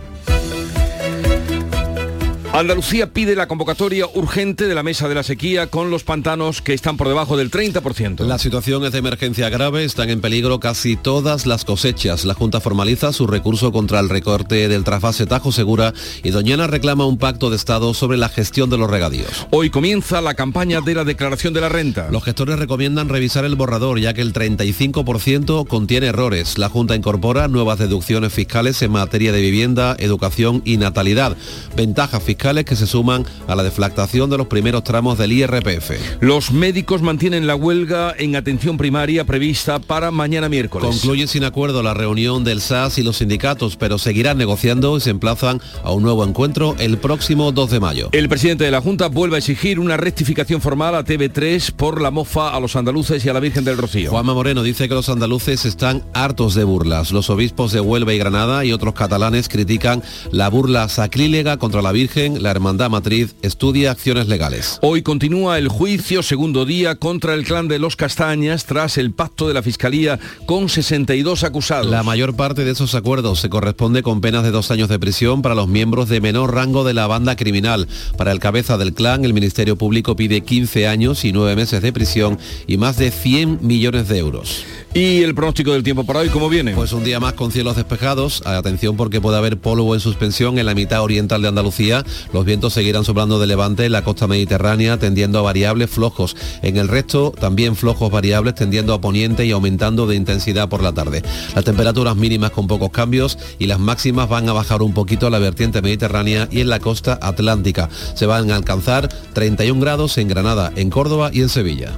[2.58, 6.74] Andalucía pide la convocatoria urgente de la mesa de la sequía con los pantanos que
[6.74, 8.24] están por debajo del 30%.
[8.26, 12.24] La situación es de emergencia grave, están en peligro casi todas las cosechas.
[12.24, 17.06] La Junta formaliza su recurso contra el recorte del trasvase Tajo Segura y Doñana reclama
[17.06, 19.48] un pacto de Estado sobre la gestión de los regadíos.
[19.52, 22.08] Hoy comienza la campaña de la declaración de la renta.
[22.10, 26.58] Los gestores recomiendan revisar el borrador ya que el 35% contiene errores.
[26.58, 31.36] La Junta incorpora nuevas deducciones fiscales en materia de vivienda, educación y natalidad.
[31.76, 36.22] Ventajas fiscales que se suman a la deflactación de los primeros tramos del IRPF.
[36.22, 40.88] Los médicos mantienen la huelga en atención primaria prevista para mañana miércoles.
[40.88, 45.10] Concluye sin acuerdo la reunión del SAS y los sindicatos, pero seguirán negociando y se
[45.10, 48.10] emplazan a un nuevo encuentro el próximo 2 de mayo.
[48.12, 52.12] El presidente de la Junta vuelve a exigir una rectificación formal a TV3 por la
[52.12, 54.12] mofa a los andaluces y a la Virgen del Rocío.
[54.12, 57.12] Juanma Moreno dice que los andaluces están hartos de burlas.
[57.12, 61.92] Los obispos de Huelva y Granada y otros catalanes critican la burla sacrílega contra la
[61.92, 64.80] Virgen la Hermandad Matriz estudia acciones legales.
[64.82, 69.48] Hoy continúa el juicio segundo día contra el clan de los Castañas tras el pacto
[69.48, 71.92] de la Fiscalía con 62 acusados.
[71.92, 75.42] La mayor parte de esos acuerdos se corresponde con penas de dos años de prisión
[75.42, 77.88] para los miembros de menor rango de la banda criminal.
[78.18, 81.94] Para el cabeza del clan, el Ministerio Público pide 15 años y 9 meses de
[81.94, 84.66] prisión y más de 100 millones de euros.
[84.94, 86.74] ¿Y el pronóstico del tiempo para hoy cómo viene?
[86.74, 88.42] Pues un día más con cielos despejados.
[88.46, 92.06] Atención porque puede haber polvo en suspensión en la mitad oriental de Andalucía.
[92.34, 96.36] Los vientos seguirán soplando de levante en la costa mediterránea, tendiendo a variables flojos.
[96.62, 100.94] En el resto, también flojos variables, tendiendo a poniente y aumentando de intensidad por la
[100.94, 101.24] tarde.
[101.54, 105.30] Las temperaturas mínimas con pocos cambios y las máximas van a bajar un poquito a
[105.30, 107.90] la vertiente mediterránea y en la costa atlántica.
[108.16, 111.92] Se van a alcanzar 31 grados en Granada, en Córdoba y en Sevilla.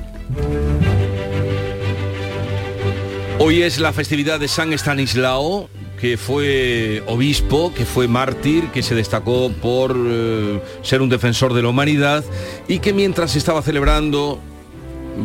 [3.39, 8.95] Hoy es la festividad de San Estanislao, que fue obispo, que fue mártir, que se
[8.95, 12.23] destacó por eh, ser un defensor de la humanidad
[12.67, 14.39] y que mientras estaba celebrando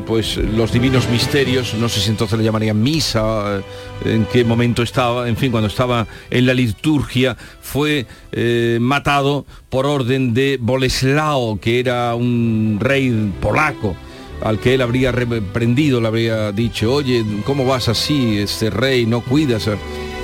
[0.06, 3.58] pues los divinos misterios, no sé si entonces le llamarían misa,
[4.04, 9.44] eh, en qué momento estaba, en fin, cuando estaba en la liturgia, fue eh, matado
[9.68, 13.94] por orden de Boleslao, que era un rey polaco
[14.42, 18.38] al que él habría reprendido, le habría dicho, oye, ¿cómo vas así?
[18.38, 19.68] Este rey no cuidas.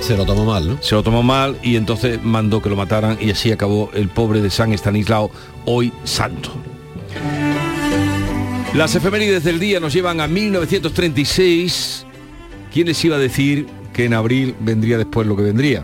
[0.01, 0.81] Se lo tomó mal, ¿no?
[0.81, 4.41] Se lo tomó mal y entonces mandó que lo mataran y así acabó el pobre
[4.41, 5.29] de San Estanislao,
[5.65, 6.51] hoy santo.
[8.73, 12.05] Las efemérides del día nos llevan a 1936.
[12.71, 15.83] ¿Quién les iba a decir que en abril vendría después lo que vendría?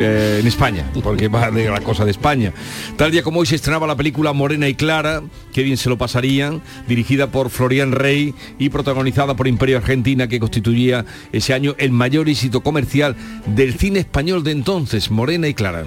[0.00, 2.52] Eh, en España, porque va de la cosa de España.
[2.96, 5.98] Tal día como hoy se estrenaba la película Morena y Clara, que bien se lo
[5.98, 11.92] pasarían, dirigida por Florian Rey y protagonizada por Imperio Argentina, que constituía ese año el
[11.92, 15.84] mayor éxito comercial del cine español de entonces, Morena y Clara.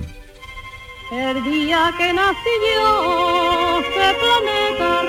[1.12, 5.02] El día que nací yo, este planeta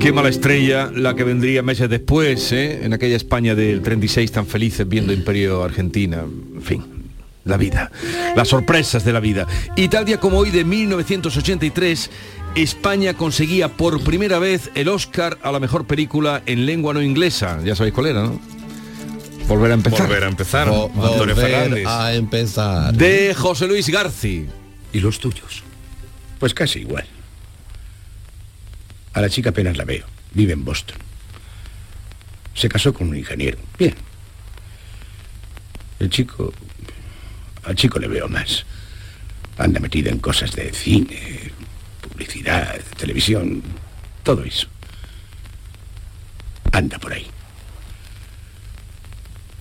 [0.00, 2.84] Qué mala estrella la que vendría meses después, ¿eh?
[2.84, 6.18] en aquella España del 36 tan felices viendo Imperio Argentina.
[6.54, 6.84] En fin,
[7.44, 7.90] la vida,
[8.36, 9.46] las sorpresas de la vida.
[9.76, 12.10] Y tal día como hoy de 1983,
[12.54, 17.58] España conseguía por primera vez el Oscar a la mejor película en lengua no inglesa.
[17.64, 18.40] Ya sabéis cuál era, ¿no?
[19.48, 20.06] Volver a empezar.
[20.06, 20.68] Volver a empezar.
[20.68, 21.86] Vo- Antonio volver Fernández.
[21.86, 22.94] a empezar.
[22.94, 24.46] De José Luis Garci.
[24.92, 25.62] ¿Y los tuyos?
[26.38, 27.06] Pues casi igual.
[29.12, 30.06] A la chica apenas la veo.
[30.32, 30.96] Vive en Boston.
[32.54, 33.58] Se casó con un ingeniero.
[33.78, 33.94] Bien.
[35.98, 36.52] El chico...
[37.64, 38.64] Al chico le veo más.
[39.58, 41.52] Anda metido en cosas de cine,
[42.00, 43.62] publicidad, televisión,
[44.22, 44.68] todo eso.
[46.72, 47.26] Anda por ahí.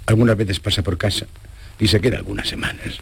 [0.06, 1.26] Algunas veces pasa por casa
[1.80, 3.00] y se queda algunas semanas.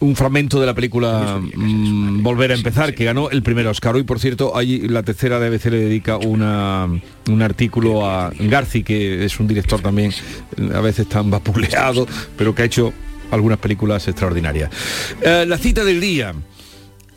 [0.00, 3.94] Un fragmento de la película mm, Volver a empezar, que ganó el primer Oscar.
[3.94, 6.88] Hoy, por cierto, hay la tercera de ABC le dedica una,
[7.28, 10.12] un artículo a Garci, que es un director también
[10.74, 12.92] a veces tan vapuleado, pero que ha hecho
[13.30, 14.70] algunas películas extraordinarias.
[15.20, 16.34] Eh, la cita del día.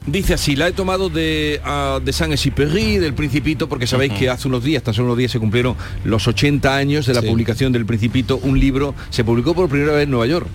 [0.05, 4.47] Dice así, la he tomado de, ah, de Saint-Exupéry, del Principito, porque sabéis que hace
[4.47, 5.75] unos días, tan solo unos días, se cumplieron
[6.05, 8.37] los 80 años de la publicación del Principito.
[8.37, 10.47] Un libro se publicó por primera vez en Nueva York,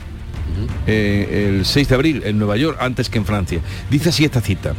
[0.87, 3.61] eh, el 6 de abril, en Nueva York, antes que en Francia.
[3.91, 4.75] Dice así esta cita.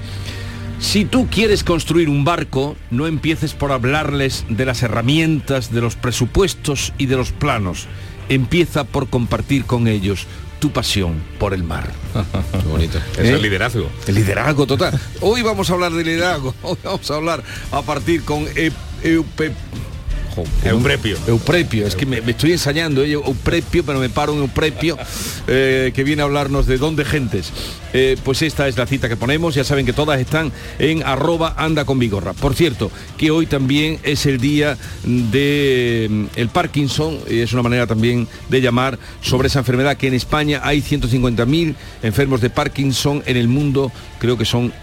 [0.80, 5.96] Si tú quieres construir un barco, no empieces por hablarles de las herramientas, de los
[5.96, 7.88] presupuestos y de los planos.
[8.30, 10.28] Empieza por compartir con ellos
[10.60, 11.90] tu pasión por el mar.
[12.64, 12.98] Qué bonito.
[13.18, 13.90] Es el liderazgo.
[14.08, 15.00] El liderazgo total.
[15.22, 16.54] Hoy vamos a hablar de liderazgo.
[16.64, 18.72] Hoy vamos a hablar a partir con E-
[19.04, 19.52] Eupe-
[20.36, 21.18] Jo, Euprepio.
[21.28, 24.98] Euprepio, es que me, me estoy ensayando, eh, Euprepio, pero me paro en Euprepio,
[25.48, 27.52] eh, que viene a hablarnos de dónde gentes.
[27.94, 31.54] Eh, pues esta es la cita que ponemos, ya saben que todas están en arroba
[31.58, 32.34] anda con Vigorra.
[32.34, 37.62] Por cierto, que hoy también es el día de mm, el Parkinson, y es una
[37.62, 43.22] manera también de llamar sobre esa enfermedad que en España hay 150.000 enfermos de Parkinson,
[43.26, 44.74] en el mundo creo que son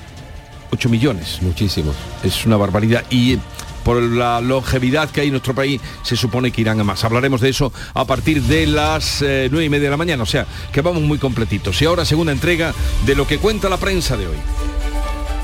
[0.72, 1.38] 8 millones.
[1.42, 1.96] Muchísimos.
[2.22, 3.04] Es una barbaridad.
[3.10, 3.38] Y
[3.84, 7.04] por la longevidad que hay en nuestro país, se supone que irán a más.
[7.04, 10.26] Hablaremos de eso a partir de las eh, nueve y media de la mañana, o
[10.26, 11.80] sea, que vamos muy completitos.
[11.82, 12.74] Y ahora segunda entrega
[13.06, 14.36] de lo que cuenta la prensa de hoy.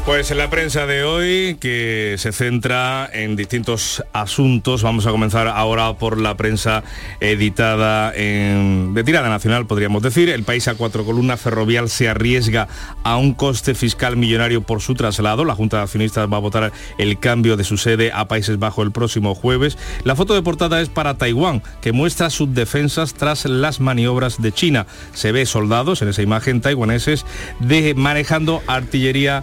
[0.07, 5.49] Pues en la prensa de hoy, que se centra en distintos asuntos, vamos a comenzar
[5.49, 6.85] ahora por la prensa
[7.19, 10.29] editada en, de tirada nacional, podríamos decir.
[10.29, 12.69] El país a cuatro columnas ferrovial se arriesga
[13.03, 15.45] a un coste fiscal millonario por su traslado.
[15.45, 18.87] La Junta de Accionistas va a votar el cambio de su sede a Países Bajos
[18.87, 19.77] el próximo jueves.
[20.05, 24.53] La foto de portada es para Taiwán, que muestra sus defensas tras las maniobras de
[24.53, 24.87] China.
[25.15, 27.27] Se ve soldados en esa imagen taiwaneses
[27.97, 29.43] manejando artillería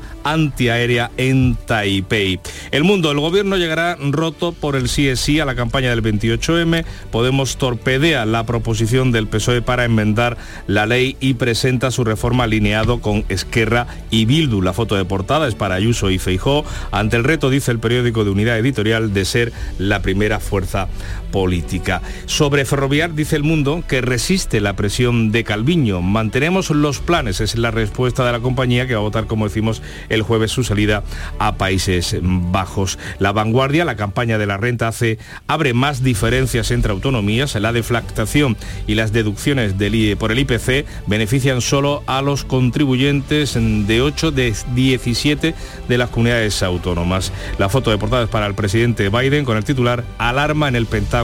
[0.54, 2.40] antiaérea en Taipei.
[2.70, 6.04] El mundo, el gobierno llegará roto por el sí es sí a la campaña del
[6.04, 6.86] 28M.
[7.12, 10.38] Podemos torpedea la proposición del PSOE para enmendar
[10.68, 14.62] la ley y presenta su reforma alineado con Esquerra y Bildu.
[14.62, 18.24] La foto de portada es para Ayuso y Feijó ante el reto, dice el periódico
[18.24, 20.88] de Unidad Editorial, de ser la primera fuerza
[21.34, 22.04] política.
[22.28, 26.02] Sobre Ferroviar dice el mundo que resiste la presión de Calviño.
[26.04, 29.82] Mantenemos los planes, es la respuesta de la compañía que va a votar, como decimos,
[30.10, 31.04] el jueves su salida
[31.40, 33.00] a Países Bajos.
[33.18, 35.18] La vanguardia, la campaña de la renta hace,
[35.48, 37.56] abre más diferencias entre autonomías.
[37.56, 38.56] La deflactación
[38.86, 39.74] y las deducciones
[40.20, 45.56] por el IPC benefician solo a los contribuyentes de 8 de 17
[45.88, 47.32] de las comunidades autónomas.
[47.58, 50.86] La foto de portada es para el presidente Biden con el titular Alarma en el
[50.86, 51.23] Pentágono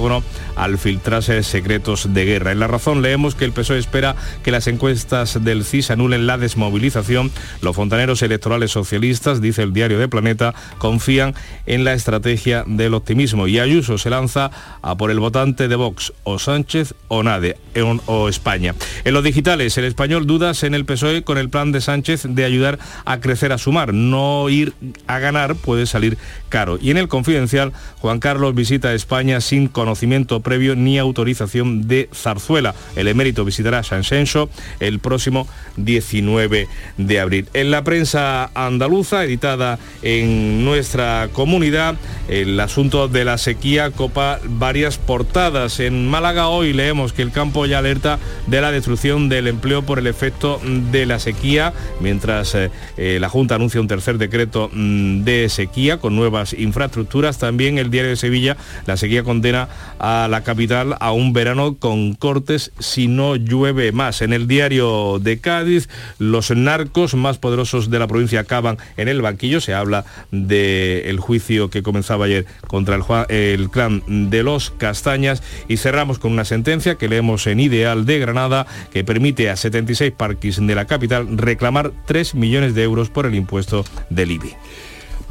[0.56, 2.52] al filtrarse secretos de guerra.
[2.52, 6.38] En la razón leemos que el PSOE espera que las encuestas del CIS anulen la
[6.38, 7.32] desmovilización.
[7.62, 11.36] Los fontaneros electorales socialistas, dice el diario de Planeta, confían
[11.66, 16.14] en la estrategia del optimismo y Ayuso se lanza a por el votante de Vox,
[16.24, 18.74] o Sánchez o Nade, o- o España.
[19.04, 22.45] En los digitales, el español dudas en el PSOE con el plan de Sánchez de
[22.45, 23.93] ayudar a crecer a sumar.
[23.93, 24.74] No ir
[25.08, 26.78] a ganar puede salir caro.
[26.82, 32.10] Y en el confidencial, Juan Carlos visita España sin conocer conocimiento previo ni autorización de
[32.14, 32.76] Zarzuela.
[32.96, 34.48] El emérito visitará Sanxenxo
[34.80, 36.68] el próximo 19
[36.98, 37.48] de abril.
[37.56, 41.96] En la prensa andaluza, editada en nuestra comunidad,
[42.28, 45.80] el asunto de la sequía copa varias portadas.
[45.80, 49.98] En Málaga hoy leemos que el campo ya alerta de la destrucción del empleo por
[49.98, 50.62] el efecto
[50.92, 55.98] de la sequía, mientras eh, eh, la Junta anuncia un tercer decreto mm, de sequía
[55.98, 57.40] con nuevas infraestructuras.
[57.40, 59.68] También el diario de Sevilla, la sequía condena
[59.99, 64.22] a la capital a un verano con cortes si no llueve más.
[64.22, 69.22] En el diario de Cádiz, los narcos más poderosos de la provincia acaban en el
[69.22, 69.61] banquillo.
[69.61, 75.78] Se habla del juicio que comenzaba ayer contra el, el clan de los Castañas y
[75.78, 80.65] cerramos con una sentencia que leemos en Ideal de Granada que permite a 76 parques
[80.65, 84.55] de la capital reclamar 3 millones de euros por el impuesto del IBI.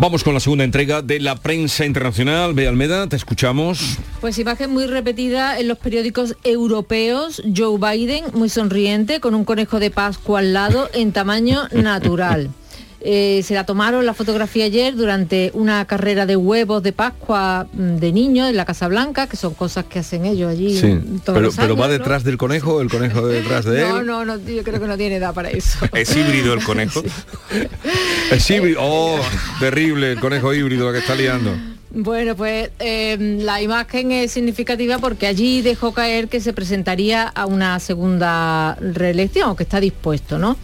[0.00, 2.54] Vamos con la segunda entrega de la prensa internacional.
[2.54, 3.98] Bea Almeda, te escuchamos.
[4.20, 7.42] Pues imagen muy repetida en los periódicos europeos.
[7.56, 12.48] Joe Biden, muy sonriente, con un conejo de Pascua al lado en tamaño natural.
[13.00, 17.96] Eh, se la tomaron la fotografía ayer durante una carrera de huevos de Pascua mm,
[17.96, 20.80] de niños en la Casa Blanca, que son cosas que hacen ellos allí.
[20.80, 21.92] Sí, todos pero, los pero años, va ¿no?
[21.92, 23.88] detrás del conejo, el conejo detrás de él.
[23.88, 25.78] No, no, no, yo creo que no tiene edad para eso.
[25.94, 27.02] ¿Es híbrido el conejo?
[28.32, 28.80] Es híbrido.
[28.82, 29.18] Oh,
[29.60, 31.56] terrible, el conejo híbrido la que está liando.
[31.90, 37.46] Bueno, pues eh, la imagen es significativa porque allí dejó caer que se presentaría a
[37.46, 40.58] una segunda reelección, o que está dispuesto, ¿no?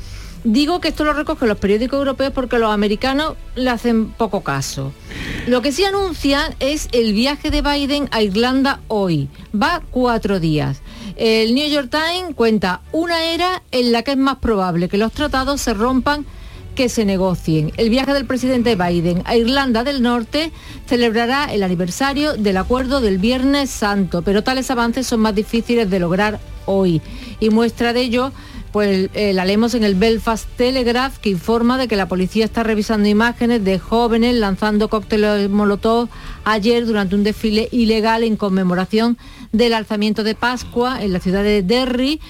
[0.44, 4.92] Digo que esto lo recogen los periódicos europeos porque los americanos le hacen poco caso.
[5.46, 9.30] Lo que sí anuncian es el viaje de Biden a Irlanda hoy.
[9.54, 10.82] Va cuatro días.
[11.16, 15.12] El New York Times cuenta una era en la que es más probable que los
[15.12, 16.26] tratados se rompan
[16.74, 17.72] que se negocien.
[17.76, 20.50] El viaje del presidente Biden a Irlanda del Norte
[20.86, 26.00] celebrará el aniversario del acuerdo del Viernes Santo, pero tales avances son más difíciles de
[26.00, 27.00] lograr hoy.
[27.40, 28.32] Y muestra de ello,
[28.74, 32.64] pues eh, la leemos en el Belfast Telegraph, que informa de que la policía está
[32.64, 36.08] revisando imágenes de jóvenes lanzando cócteles Molotov
[36.44, 39.16] ayer durante un desfile ilegal en conmemoración
[39.52, 42.20] del alzamiento de Pascua en la ciudad de Derry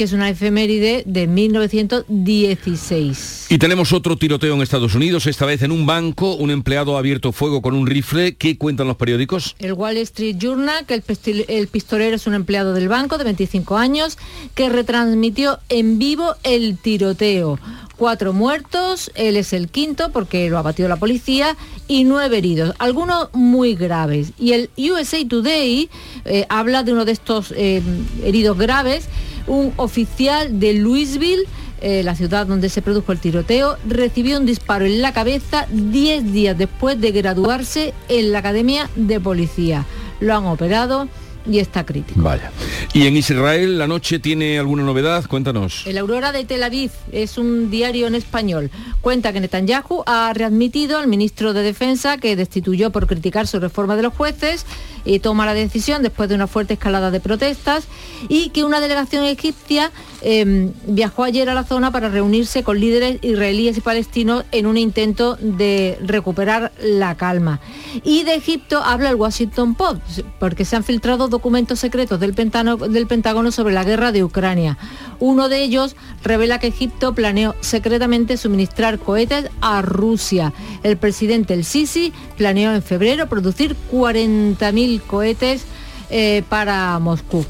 [0.00, 3.48] que es una efeméride de 1916.
[3.50, 6.36] Y tenemos otro tiroteo en Estados Unidos, esta vez en un banco.
[6.36, 8.34] Un empleado ha abierto fuego con un rifle.
[8.34, 9.56] ¿Qué cuentan los periódicos?
[9.58, 11.04] El Wall Street Journal, que el,
[11.48, 14.16] el pistolero es un empleado del banco de 25 años,
[14.54, 17.58] que retransmitió en vivo el tiroteo.
[17.98, 23.28] Cuatro muertos, él es el quinto porque lo abatió la policía, y nueve heridos, algunos
[23.34, 24.32] muy graves.
[24.38, 25.90] Y el USA Today
[26.24, 27.82] eh, habla de uno de estos eh,
[28.24, 29.10] heridos graves,
[29.50, 31.42] un oficial de Louisville,
[31.80, 36.32] eh, la ciudad donde se produjo el tiroteo, recibió un disparo en la cabeza 10
[36.32, 39.86] días después de graduarse en la Academia de Policía.
[40.20, 41.08] Lo han operado
[41.46, 42.20] y está crítico.
[42.20, 42.50] Vaya.
[42.92, 45.26] ¿Y en Israel la noche tiene alguna novedad?
[45.26, 45.86] Cuéntanos.
[45.86, 48.70] El Aurora de Tel Aviv es un diario en español.
[49.00, 53.96] Cuenta que Netanyahu ha readmitido al ministro de Defensa que destituyó por criticar su reforma
[53.96, 54.66] de los jueces
[55.04, 57.86] y toma la decisión después de una fuerte escalada de protestas
[58.28, 63.18] y que una delegación egipcia eh, viajó ayer a la zona para reunirse con líderes
[63.22, 67.60] israelíes y palestinos en un intento de recuperar la calma.
[68.04, 72.76] Y de Egipto habla el Washington Post, porque se han filtrado documentos secretos del, Pentano-
[72.76, 74.76] del Pentágono sobre la guerra de Ucrania.
[75.18, 80.52] Uno de ellos revela que Egipto planeó secretamente suministrar cohetes a Rusia.
[80.82, 85.62] El presidente El Sisi planeó en febrero producir 40.000 cohetes
[86.10, 87.44] eh, para Moscú.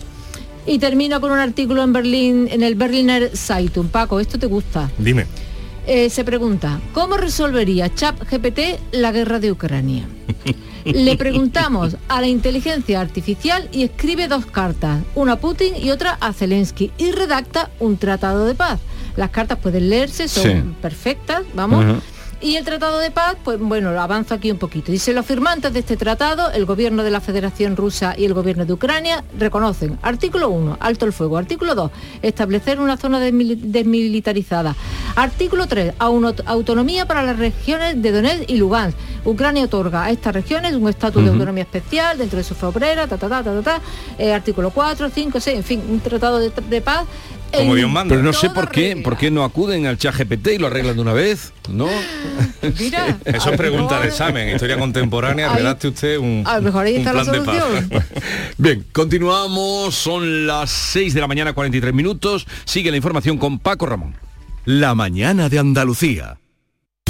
[0.67, 3.89] Y termino con un artículo en Berlín, en el Berliner Zeitung.
[3.89, 4.91] Paco, ¿esto te gusta?
[4.99, 5.27] Dime.
[5.87, 8.61] Eh, se pregunta, ¿cómo resolvería ChatGPT
[8.93, 10.05] la guerra de Ucrania?
[10.85, 16.17] Le preguntamos a la inteligencia artificial y escribe dos cartas, una a Putin y otra
[16.21, 18.81] a Zelensky, y redacta un tratado de paz.
[19.17, 20.63] Las cartas pueden leerse, son Sí.
[20.81, 21.85] perfectas, vamos.
[22.43, 24.91] Y el tratado de paz, pues bueno, lo avanzo aquí un poquito.
[24.91, 28.65] Dice, los firmantes de este tratado, el gobierno de la Federación Rusa y el gobierno
[28.65, 31.37] de Ucrania, reconocen, artículo 1, alto el fuego.
[31.37, 31.91] Artículo 2,
[32.23, 34.75] establecer una zona desmili- desmilitarizada.
[35.17, 38.97] Artículo 3, auno- autonomía para las regiones de Donetsk y Lugansk.
[39.27, 41.35] Ucrania otorga a estas regiones un estatus de Ujú.
[41.35, 43.81] autonomía especial dentro de su obrera, ta, ta, ta, ta, ta, ta.
[44.19, 47.05] Eh, artículo 4, 5, 6, en fin, un tratado de, de paz.
[47.53, 50.67] En Pero no sé por qué, por qué no acuden al chat GPT y lo
[50.69, 51.89] arreglan de una vez, ¿no?
[52.79, 54.55] Mira, Eso es pregunta de examen.
[54.55, 58.05] Historia contemporánea, redacte usted un, a lo mejor ahí un está la plan de paz.
[58.59, 62.47] Bien, continuamos, son las 6 de la mañana, 43 minutos.
[62.65, 64.15] Sigue la información con Paco Ramón.
[64.65, 66.40] La mañana de Andalucía.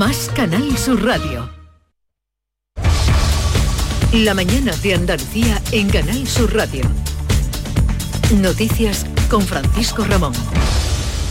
[0.00, 1.50] Más Canal Sur Radio.
[4.14, 6.84] La mañana de Andalucía en Canal Sur Radio.
[8.40, 10.32] Noticias con Francisco Ramón.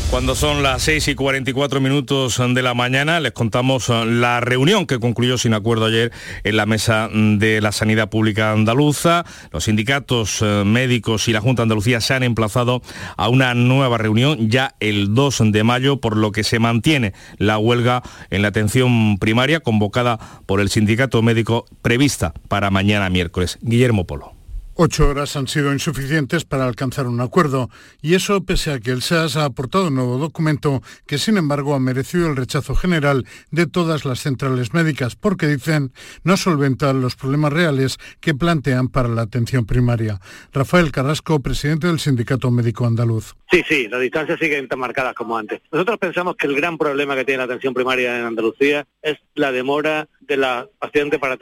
[0.09, 4.87] Cuando son las 6 y 44 minutos de la mañana, les contamos eh, la reunión
[4.87, 6.11] que concluyó sin acuerdo ayer
[6.43, 9.23] en la mesa de la Sanidad Pública Andaluza.
[9.51, 12.81] Los sindicatos eh, médicos y la Junta de Andalucía se han emplazado
[13.17, 17.59] a una nueva reunión ya el 2 de mayo, por lo que se mantiene la
[17.59, 18.01] huelga
[18.31, 23.59] en la atención primaria convocada por el sindicato médico prevista para mañana miércoles.
[23.61, 24.38] Guillermo Polo.
[24.81, 27.69] Ocho horas han sido insuficientes para alcanzar un acuerdo,
[28.01, 31.73] y eso pese a que el SAS ha aportado un nuevo documento que, sin embargo,
[31.73, 35.91] ha merecido el rechazo general de todas las centrales médicas, porque dicen
[36.23, 40.21] no solventa los problemas reales que plantean para la atención primaria.
[40.53, 43.35] Rafael Carrasco, presidente del Sindicato Médico Andaluz.
[43.51, 45.59] Sí, sí, las distancias siguen tan marcadas como antes.
[45.73, 49.51] Nosotros pensamos que el gran problema que tiene la atención primaria en Andalucía es la
[49.51, 51.37] demora de la paciente para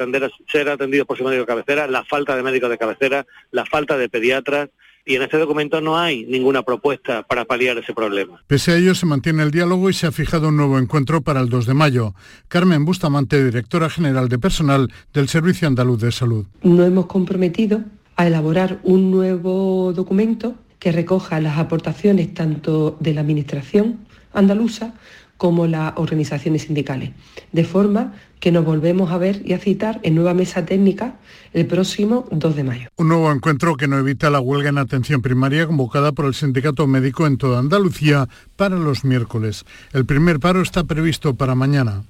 [0.50, 3.98] ser atendido por su médico de cabecera, la falta de médicos de cabecera, la falta
[3.98, 4.70] de pediatras,
[5.08, 8.44] y en este documento no hay ninguna propuesta para paliar ese problema.
[8.46, 11.40] Pese a ello, se mantiene el diálogo y se ha fijado un nuevo encuentro para
[11.40, 12.14] el 2 de mayo.
[12.50, 16.46] Carmen Bustamante, directora general de personal del Servicio Andaluz de Salud.
[16.62, 17.82] Nos hemos comprometido
[18.18, 24.94] a elaborar un nuevo documento que recoja las aportaciones tanto de la Administración andaluza
[25.38, 27.12] como las organizaciones sindicales,
[27.52, 31.16] de forma que nos volvemos a ver y a citar en nueva mesa técnica
[31.54, 32.90] el próximo 2 de mayo.
[32.98, 36.88] Un nuevo encuentro que no evita la huelga en atención primaria convocada por el sindicato
[36.88, 39.66] médico en toda Andalucía para los miércoles.
[39.94, 42.04] El primer paro está previsto para mañana.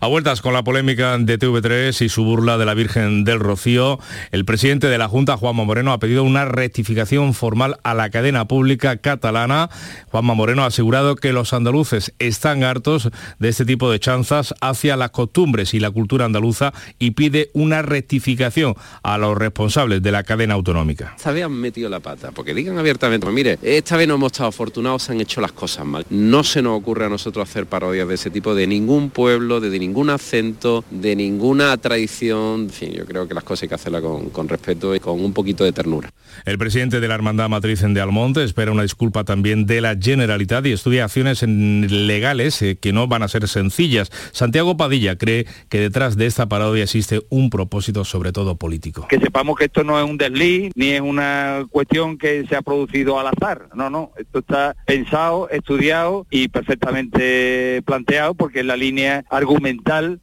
[0.00, 3.98] A vueltas con la polémica de TV3 y su burla de la Virgen del Rocío,
[4.30, 8.46] el presidente de la Junta, Juanma Moreno, ha pedido una rectificación formal a la cadena
[8.46, 9.70] pública catalana.
[10.10, 14.96] Juanma Moreno ha asegurado que los andaluces están hartos de este tipo de chanzas hacia
[14.96, 20.22] las costumbres y la cultura andaluza y pide una rectificación a los responsables de la
[20.22, 21.14] cadena autonómica.
[21.16, 24.48] Esta vez han metido la pata, porque digan abiertamente, mire, esta vez no hemos estado
[24.48, 26.04] afortunados, se han hecho las cosas mal.
[26.10, 29.78] No se nos ocurre a nosotros hacer parodias de ese tipo de ningún pueblo, de
[29.78, 32.62] ningún acento, de ninguna tradición.
[32.62, 35.22] En fin, yo creo que las cosas hay que hacerlas con, con respeto y con
[35.24, 36.10] un poquito de ternura.
[36.44, 39.96] El presidente de la Hermandad Matriz en de Almonte espera una disculpa también de la
[39.96, 44.10] Generalitat y estudia acciones legales eh, que no van a ser sencillas.
[44.32, 49.06] Santiago Padilla cree que detrás de esta parodia existe un propósito sobre todo político.
[49.08, 52.62] que sepamos que esto no es un desliz ni es una cuestión que se ha
[52.62, 53.68] producido al azar.
[53.74, 59.51] No, no, esto está pensado, estudiado y perfectamente planteado porque es la línea argumental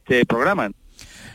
[0.06, 0.70] de programa.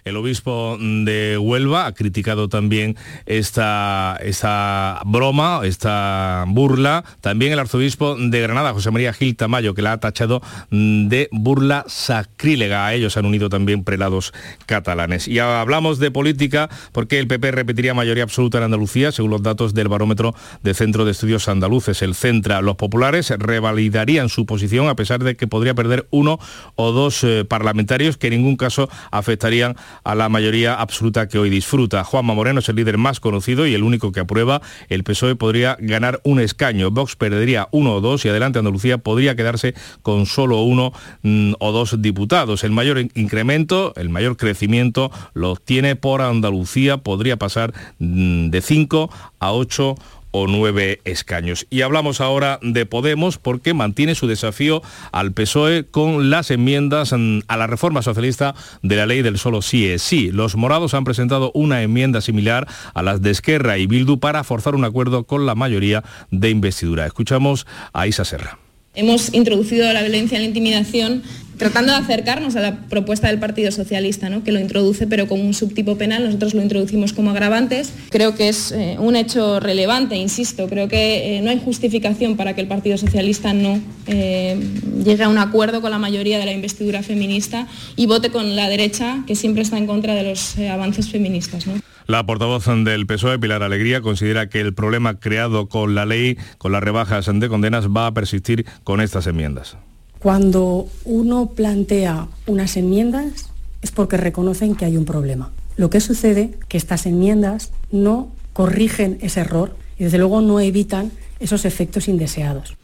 [0.05, 2.95] El obispo de Huelva ha criticado también
[3.25, 7.03] esta, esta broma, esta burla.
[7.21, 11.27] También el arzobispo de Granada, José María Gil Tamayo, que la ha tachado mm, de
[11.31, 12.85] burla sacrílega.
[12.85, 14.31] A ellos han unido también prelados
[14.67, 15.27] catalanes.
[15.27, 19.73] Y hablamos de política porque el PP repetiría mayoría absoluta en Andalucía, según los datos
[19.73, 22.61] del barómetro de Centro de Estudios Andaluces, el Centra.
[22.61, 26.37] Los populares revalidarían su posición a pesar de que podría perder uno
[26.75, 31.49] o dos eh, parlamentarios que en ningún caso afectarían a la mayoría absoluta que hoy
[31.49, 32.03] disfruta.
[32.03, 34.61] Juanma Moreno es el líder más conocido y el único que aprueba.
[34.89, 36.91] El PSOE podría ganar un escaño.
[36.91, 40.93] Vox perdería uno o dos y adelante Andalucía podría quedarse con solo uno
[41.23, 42.63] mm, o dos diputados.
[42.63, 46.97] El mayor in- incremento, el mayor crecimiento lo obtiene por Andalucía.
[46.97, 49.95] Podría pasar mm, de 5 a 8
[50.37, 51.65] o nueve escaños.
[51.69, 54.81] Y hablamos ahora de Podemos porque mantiene su desafío
[55.13, 59.61] al PSOE con las enmiendas mm, a la reforma socialista de la ley del solo
[59.61, 60.31] sí es sí.
[60.33, 64.75] Los morados han presentado una enmienda similar a las de Esquerra y Bildu para forzar
[64.75, 67.05] un acuerdo con la mayoría de investidura.
[67.05, 68.59] Escuchamos a Isa Serra.
[68.93, 71.23] Hemos introducido la violencia en la intimidación
[71.57, 74.43] tratando de acercarnos a la propuesta del Partido Socialista, ¿no?
[74.43, 77.93] que lo introduce pero con un subtipo penal, nosotros lo introducimos como agravantes.
[78.09, 82.55] Creo que es eh, un hecho relevante, insisto, creo que eh, no hay justificación para
[82.55, 84.59] que el Partido Socialista no eh,
[85.03, 88.69] llegue a un acuerdo con la mayoría de la investidura feminista y vote con la
[88.69, 91.65] derecha, que siempre está en contra de los avances feministas.
[92.07, 96.71] La portavoz del PSOE, Pilar Alegría, considera que el problema creado con la ley, con
[96.71, 99.77] las rebajas de condenas, va a persistir con estas enmiendas.
[100.25, 103.51] Cuando uno plantea unas enmiendas
[103.83, 105.51] es porque reconocen que hay un problema.
[105.77, 110.59] Lo que sucede es que estas enmiendas no corrigen ese error y desde luego no
[110.59, 112.75] evitan esos efectos indeseados.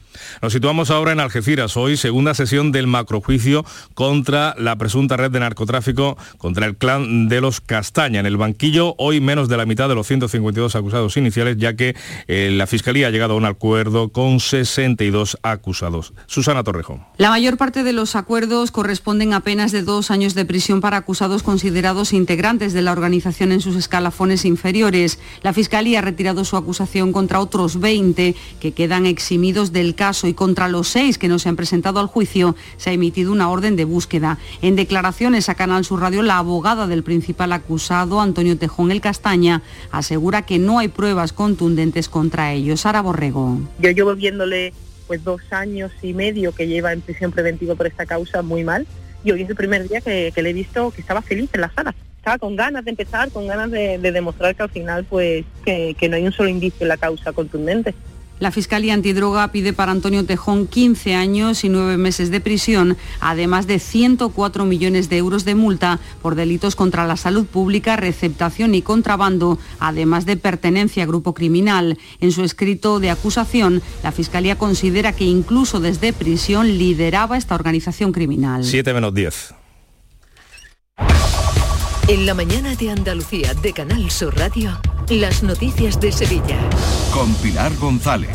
[0.41, 1.77] Nos situamos ahora en Algeciras.
[1.77, 7.41] Hoy, segunda sesión del macrojuicio contra la presunta red de narcotráfico contra el clan de
[7.41, 8.19] los Castaña.
[8.19, 11.95] En el banquillo, hoy menos de la mitad de los 152 acusados iniciales, ya que
[12.27, 16.13] eh, la Fiscalía ha llegado a un acuerdo con 62 acusados.
[16.27, 17.03] Susana Torrejón.
[17.17, 20.97] La mayor parte de los acuerdos corresponden a penas de dos años de prisión para
[20.97, 25.19] acusados considerados integrantes de la organización en sus escalafones inferiores.
[25.41, 30.33] La Fiscalía ha retirado su acusación contra otros 20 que quedan eximidos del caso y
[30.33, 33.75] contra los seis que no se han presentado al juicio se ha emitido una orden
[33.75, 34.37] de búsqueda.
[34.61, 39.61] En declaraciones a Canal Sur Radio, la abogada del principal acusado, Antonio Tejón El Castaña,
[39.91, 42.81] asegura que no hay pruebas contundentes contra ellos.
[42.81, 43.59] Sara Borrego.
[43.79, 44.73] Yo llevo viéndole
[45.07, 48.87] pues dos años y medio que lleva en prisión preventiva por esta causa muy mal
[49.23, 51.71] y hoy es el primer día que, le he visto que estaba feliz en la
[51.73, 55.95] sala estaba con ganas de empezar, con ganas de, demostrar que al final pues que,
[56.07, 57.95] no hay un solo indicio en la causa contundente.
[58.41, 63.67] La Fiscalía Antidroga pide para Antonio Tejón 15 años y 9 meses de prisión, además
[63.67, 68.81] de 104 millones de euros de multa por delitos contra la salud pública, receptación y
[68.81, 71.99] contrabando, además de pertenencia a grupo criminal.
[72.19, 78.11] En su escrito de acusación, la Fiscalía considera que incluso desde prisión lideraba esta organización
[78.11, 78.65] criminal.
[78.65, 79.53] 7 menos 10.
[82.07, 84.79] En la mañana de Andalucía de Canal Sur Radio.
[85.09, 86.57] Las noticias de Sevilla.
[87.13, 88.29] Con Pilar González.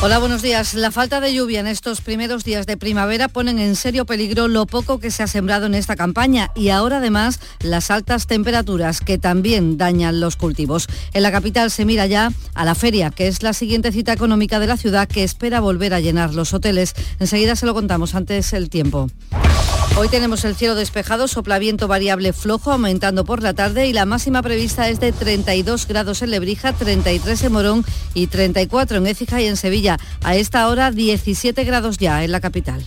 [0.00, 0.74] Hola, buenos días.
[0.74, 4.66] La falta de lluvia en estos primeros días de primavera ponen en serio peligro lo
[4.66, 9.18] poco que se ha sembrado en esta campaña y ahora además las altas temperaturas que
[9.18, 10.86] también dañan los cultivos.
[11.12, 14.58] En la capital se mira ya a la feria, que es la siguiente cita económica
[14.60, 16.94] de la ciudad que espera volver a llenar los hoteles.
[17.18, 19.08] Enseguida se lo contamos antes el tiempo.
[19.98, 24.04] Hoy tenemos el cielo despejado, sopla viento variable flojo aumentando por la tarde y la
[24.04, 29.40] máxima prevista es de 32 grados en Lebrija, 33 en Morón y 34 en Écija
[29.40, 29.98] y en Sevilla.
[30.22, 32.86] A esta hora 17 grados ya en la capital.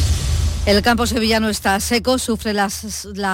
[0.67, 2.69] El campo sevillano está seco, sufre la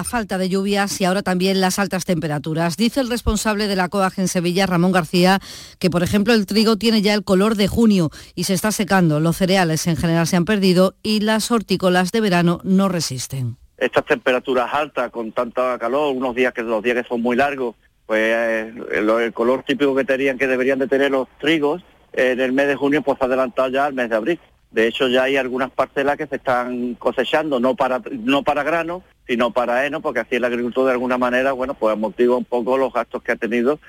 [0.05, 2.77] falta de lluvias y ahora también las altas temperaturas.
[2.77, 5.39] Dice el responsable de la COAG en Sevilla, Ramón García,
[5.77, 9.19] que por ejemplo el trigo tiene ya el color de junio y se está secando.
[9.19, 13.57] Los cereales en general se han perdido y las hortícolas de verano no resisten.
[13.77, 17.75] Estas temperaturas altas con tanta calor, unos días que los días que son muy largos,
[18.05, 22.53] pues eh, el, color típico que tenían que deberían de tener los trigos en el
[22.53, 24.39] mes de junio pues adelantado ya al mes de abril.
[24.71, 29.03] De hecho, ya hay algunas parcelas que se están cosechando, no para, no para grano,
[29.25, 32.77] sino para heno, porque así el agricultor de alguna manera, bueno, pues amortigua un poco
[32.77, 33.79] los gastos que ha tenido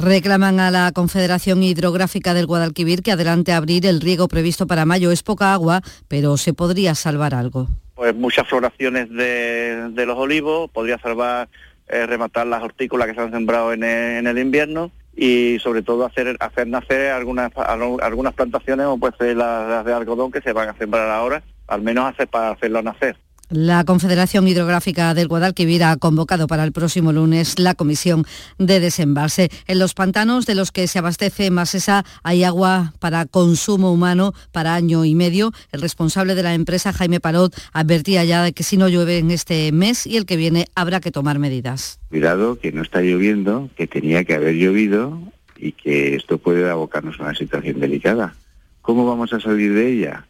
[0.00, 5.10] Reclaman a la Confederación Hidrográfica del Guadalquivir que adelante abrir el riego previsto para mayo.
[5.10, 7.68] Es poca agua, pero se podría salvar algo.
[7.94, 11.48] Pues muchas floraciones de, los olivos, podría salvar,
[11.88, 16.36] eh, rematar las hortícolas que se han sembrado en el invierno y sobre todo hacer
[16.40, 20.78] hacer nacer algunas algunas plantaciones o puede ser las, de algodón que se van a
[20.78, 23.16] sembrar ahora, al menos hacer para hacerlo nacer.
[23.52, 28.24] La Confederación Hidrográfica del Guadalquivir ha convocado para el próximo lunes la comisión
[28.58, 29.50] de desembalse.
[29.66, 34.74] En los pantanos de los que se abastece Masesa hay agua para consumo humano para
[34.74, 35.52] año y medio.
[35.70, 39.30] El responsable de la empresa, Jaime Parot, advertía ya de que si no llueve en
[39.30, 42.00] este mes y el que viene habrá que tomar medidas.
[42.08, 45.20] Cuidado, que no está lloviendo, que tenía que haber llovido
[45.58, 48.34] y que esto puede abocarnos a una situación delicada.
[48.80, 50.26] ¿Cómo vamos a salir de ella?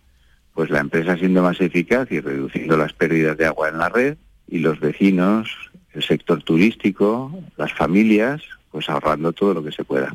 [0.55, 4.17] Pues la empresa siendo más eficaz y reduciendo las pérdidas de agua en la red
[4.49, 5.49] y los vecinos,
[5.93, 10.15] el sector turístico, las familias, pues ahorrando todo lo que se pueda.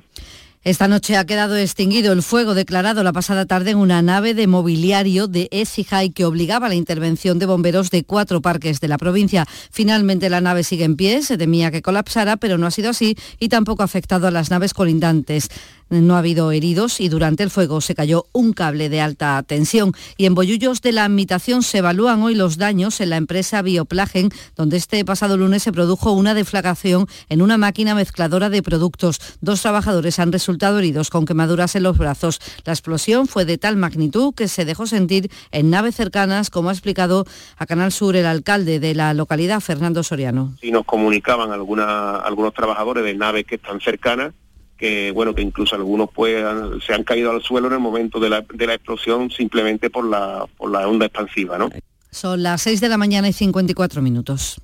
[0.67, 4.47] Esta noche ha quedado extinguido el fuego declarado la pasada tarde en una nave de
[4.47, 9.45] mobiliario de Ecijay que obligaba la intervención de bomberos de cuatro parques de la provincia.
[9.71, 13.15] Finalmente la nave sigue en pie, se temía que colapsara, pero no ha sido así
[13.39, 15.47] y tampoco ha afectado a las naves colindantes.
[15.89, 19.93] No ha habido heridos y durante el fuego se cayó un cable de alta tensión.
[20.17, 24.29] Y en Bollullos de la Admitación se evalúan hoy los daños en la empresa Bioplagen,
[24.55, 29.19] donde este pasado lunes se produjo una deflagración en una máquina mezcladora de productos.
[29.41, 32.39] Dos trabajadores han resultado heridos con quemaduras en los brazos.
[32.65, 36.73] La explosión fue de tal magnitud que se dejó sentir en naves cercanas, como ha
[36.73, 37.25] explicado
[37.57, 40.53] a Canal Sur el alcalde de la localidad, Fernando Soriano.
[40.59, 44.33] Si nos comunicaban algunos trabajadores de naves que están cercanas
[44.77, 48.29] que bueno que incluso algunos puedan se han caído al suelo en el momento de
[48.29, 51.69] la, de la explosión simplemente por la, por la onda expansiva, ¿no?
[52.11, 54.61] Son las 6 de la mañana y 54 minutos.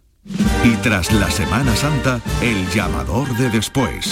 [0.63, 4.09] Y tras la Semana Santa, el llamador de después.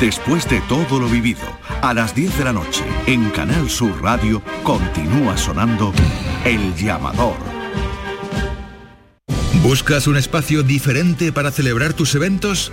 [0.00, 1.46] Después de todo lo vivido,
[1.80, 5.92] a las 10 de la noche, en Canal Sur Radio, continúa sonando
[6.44, 7.36] El llamador.
[9.62, 12.72] ¿Buscas un espacio diferente para celebrar tus eventos?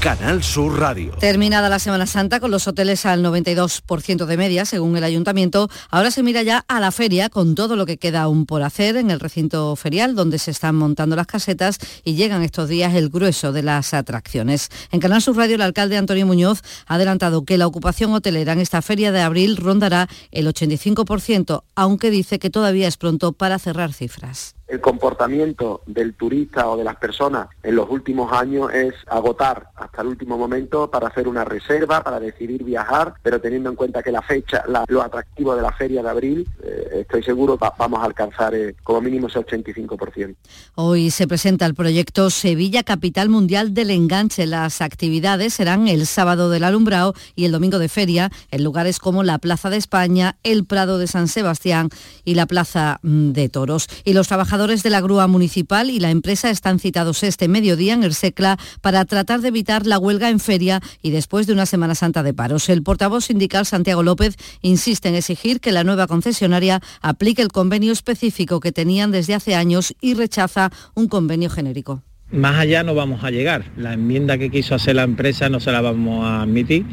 [0.00, 1.10] Canal Sur Radio.
[1.18, 6.12] Terminada la Semana Santa con los hoteles al 92% de media, según el ayuntamiento, ahora
[6.12, 9.10] se mira ya a la feria con todo lo que queda aún por hacer en
[9.10, 13.50] el recinto ferial donde se están montando las casetas y llegan estos días el grueso
[13.50, 14.68] de las atracciones.
[14.92, 18.60] En Canal Sur Radio el alcalde Antonio Muñoz ha adelantado que la ocupación hotelera en
[18.60, 23.92] esta feria de abril rondará el 85%, aunque dice que todavía es pronto para cerrar
[23.92, 29.68] cifras el comportamiento del turista o de las personas en los últimos años es agotar
[29.76, 34.02] hasta el último momento para hacer una reserva, para decidir viajar, pero teniendo en cuenta
[34.02, 38.00] que la fecha, lo atractivo de la feria de abril, eh, estoy seguro que vamos
[38.00, 40.36] a alcanzar eh, como mínimo ese 85%.
[40.74, 44.46] Hoy se presenta el proyecto Sevilla Capital Mundial del Enganche.
[44.46, 49.22] Las actividades serán el sábado del alumbrado y el domingo de feria en lugares como
[49.22, 51.88] la Plaza de España, el Prado de San Sebastián
[52.24, 53.88] y la Plaza mm, de Toros.
[54.04, 58.02] Y los trabajadores de la grúa municipal y la empresa están citados este mediodía en
[58.02, 61.94] el SECLA para tratar de evitar la huelga en feria y después de una Semana
[61.94, 62.68] Santa de paros.
[62.68, 67.92] El portavoz sindical Santiago López insiste en exigir que la nueva concesionaria aplique el convenio
[67.92, 72.02] específico que tenían desde hace años y rechaza un convenio genérico.
[72.30, 73.64] Más allá no vamos a llegar.
[73.78, 76.84] La enmienda que quiso hacer la empresa no se la vamos a admitir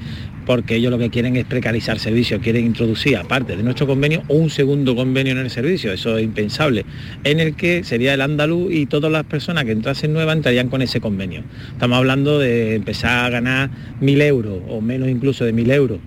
[0.45, 4.49] porque ellos lo que quieren es precarizar servicios, quieren introducir, aparte de nuestro convenio, un
[4.49, 6.85] segundo convenio en el servicio, eso es impensable,
[7.23, 10.81] en el que sería el andaluz y todas las personas que entrasen nuevas entrarían con
[10.81, 11.43] ese convenio.
[11.71, 13.69] Estamos hablando de empezar a ganar
[13.99, 15.99] mil euros o menos incluso de mil euros.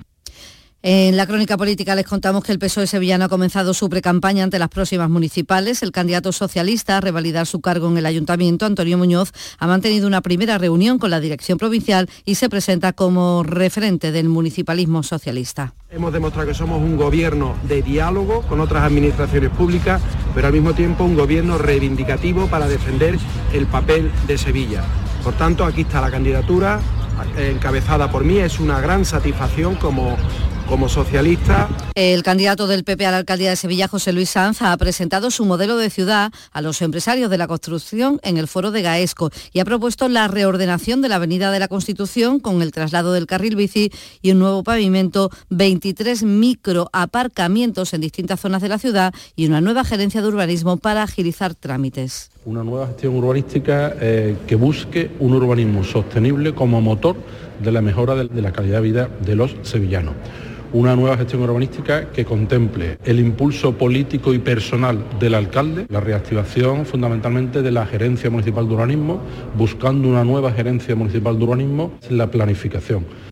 [0.80, 4.60] En la crónica política les contamos que el PSOE sevillano ha comenzado su precampaña ante
[4.60, 5.82] las próximas municipales.
[5.82, 10.20] El candidato socialista a revalidar su cargo en el ayuntamiento, Antonio Muñoz, ha mantenido una
[10.20, 15.74] primera reunión con la dirección provincial y se presenta como referente del municipalismo socialista.
[15.90, 20.00] Hemos demostrado que somos un gobierno de diálogo con otras administraciones públicas,
[20.32, 23.18] pero al mismo tiempo un gobierno reivindicativo para defender
[23.52, 24.84] el papel de Sevilla.
[25.24, 26.78] Por tanto, aquí está la candidatura
[27.36, 28.38] encabezada por mí.
[28.38, 30.16] Es una gran satisfacción como
[30.68, 31.68] como socialista.
[31.94, 35.44] El candidato del PP a la alcaldía de Sevilla, José Luis Sanz, ha presentado su
[35.44, 39.60] modelo de ciudad a los empresarios de la construcción en el foro de Gaesco y
[39.60, 43.56] ha propuesto la reordenación de la Avenida de la Constitución con el traslado del carril
[43.56, 43.90] bici
[44.20, 49.84] y un nuevo pavimento, 23 microaparcamientos en distintas zonas de la ciudad y una nueva
[49.84, 52.30] gerencia de urbanismo para agilizar trámites.
[52.44, 57.16] Una nueva gestión urbanística eh, que busque un urbanismo sostenible como motor
[57.62, 60.14] de la mejora de la calidad de vida de los sevillanos
[60.72, 66.86] una nueva gestión urbanística que contemple el impulso político y personal del alcalde, la reactivación
[66.86, 69.20] fundamentalmente de la gerencia municipal de urbanismo,
[69.56, 73.27] buscando una nueva gerencia municipal de urbanismo, la planificación.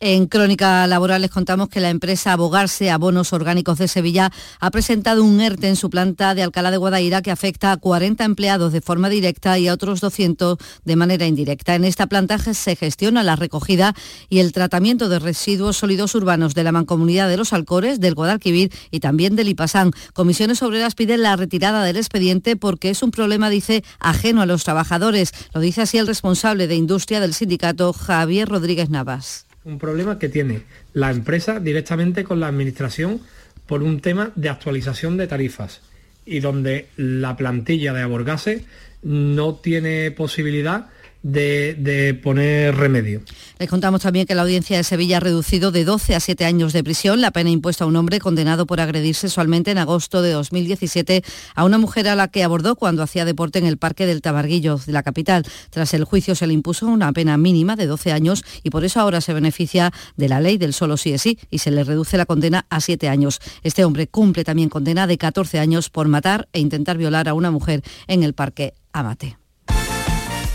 [0.00, 4.30] En Crónica Laboral les contamos que la empresa Abogarse Abonos Orgánicos de Sevilla
[4.60, 8.24] ha presentado un ERTE en su planta de Alcalá de Guadaira que afecta a 40
[8.24, 11.74] empleados de forma directa y a otros 200 de manera indirecta.
[11.74, 13.92] En esta planta se gestiona la recogida
[14.28, 18.72] y el tratamiento de residuos sólidos urbanos de la Mancomunidad de los Alcores, del Guadalquivir
[18.92, 19.90] y también del Ipasán.
[20.12, 24.62] Comisiones Obreras piden la retirada del expediente porque es un problema, dice, ajeno a los
[24.62, 25.32] trabajadores.
[25.52, 30.30] Lo dice así el responsable de industria del sindicato, Javier Rodríguez Navas un problema que
[30.30, 30.62] tiene
[30.94, 33.20] la empresa directamente con la administración
[33.66, 35.82] por un tema de actualización de tarifas
[36.24, 38.64] y donde la plantilla de Aborgase
[39.02, 40.86] no tiene posibilidad
[41.28, 43.22] de, poner remedio.
[43.58, 46.72] Les contamos también que la audiencia de Sevilla ha reducido de 12 a 7 años
[46.72, 50.32] de prisión la pena impuesta a un hombre condenado por agredir sexualmente en agosto de
[50.32, 51.22] 2017
[51.54, 54.78] a una mujer a la que abordó cuando hacía deporte en el Parque del Tabarguillo
[54.84, 55.44] de la capital.
[55.70, 59.00] Tras el juicio se le impuso una pena mínima de 12 años y por eso
[59.00, 62.16] ahora se beneficia de la ley del solo sí es sí y se le reduce
[62.16, 63.40] la condena a 7 años.
[63.62, 67.50] Este hombre cumple también condena de 14 años por matar e intentar violar a una
[67.50, 69.47] mujer en el Parque Amate.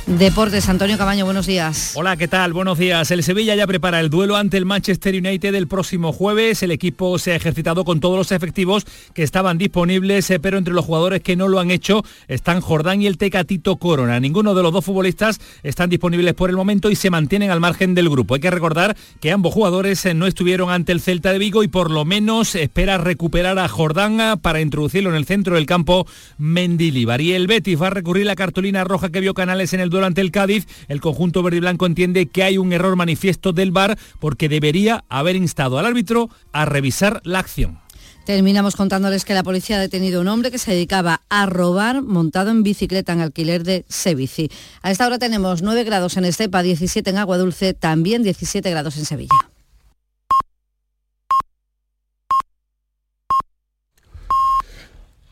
[0.05, 1.93] Deportes, Antonio Cabaño, buenos días.
[1.95, 2.51] Hola, ¿qué tal?
[2.51, 3.09] Buenos días.
[3.11, 6.61] El Sevilla ya prepara el duelo ante el Manchester United el próximo jueves.
[6.61, 10.73] El equipo se ha ejercitado con todos los efectivos que estaban disponibles, eh, pero entre
[10.73, 14.19] los jugadores que no lo han hecho están Jordán y el Tecatito Corona.
[14.19, 17.95] Ninguno de los dos futbolistas están disponibles por el momento y se mantienen al margen
[17.95, 18.35] del grupo.
[18.35, 21.69] Hay que recordar que ambos jugadores eh, no estuvieron ante el Celta de Vigo y
[21.69, 26.05] por lo menos espera recuperar a Jordán eh, para introducirlo en el centro del campo
[26.37, 27.21] Mendilibar.
[27.21, 30.19] Y el Betis va a recurrir la cartulina roja que vio Canales en el durante
[30.19, 33.97] el Cádiz, el conjunto verde y blanco entiende que hay un error manifiesto del VAR
[34.19, 37.79] porque debería haber instado al árbitro a revisar la acción.
[38.25, 42.01] Terminamos contándoles que la policía ha detenido a un hombre que se dedicaba a robar
[42.01, 44.49] montado en bicicleta en alquiler de Sevici.
[44.81, 48.97] A esta hora tenemos 9 grados en Estepa, 17 en Agua Dulce, también 17 grados
[48.97, 49.52] en Sevilla.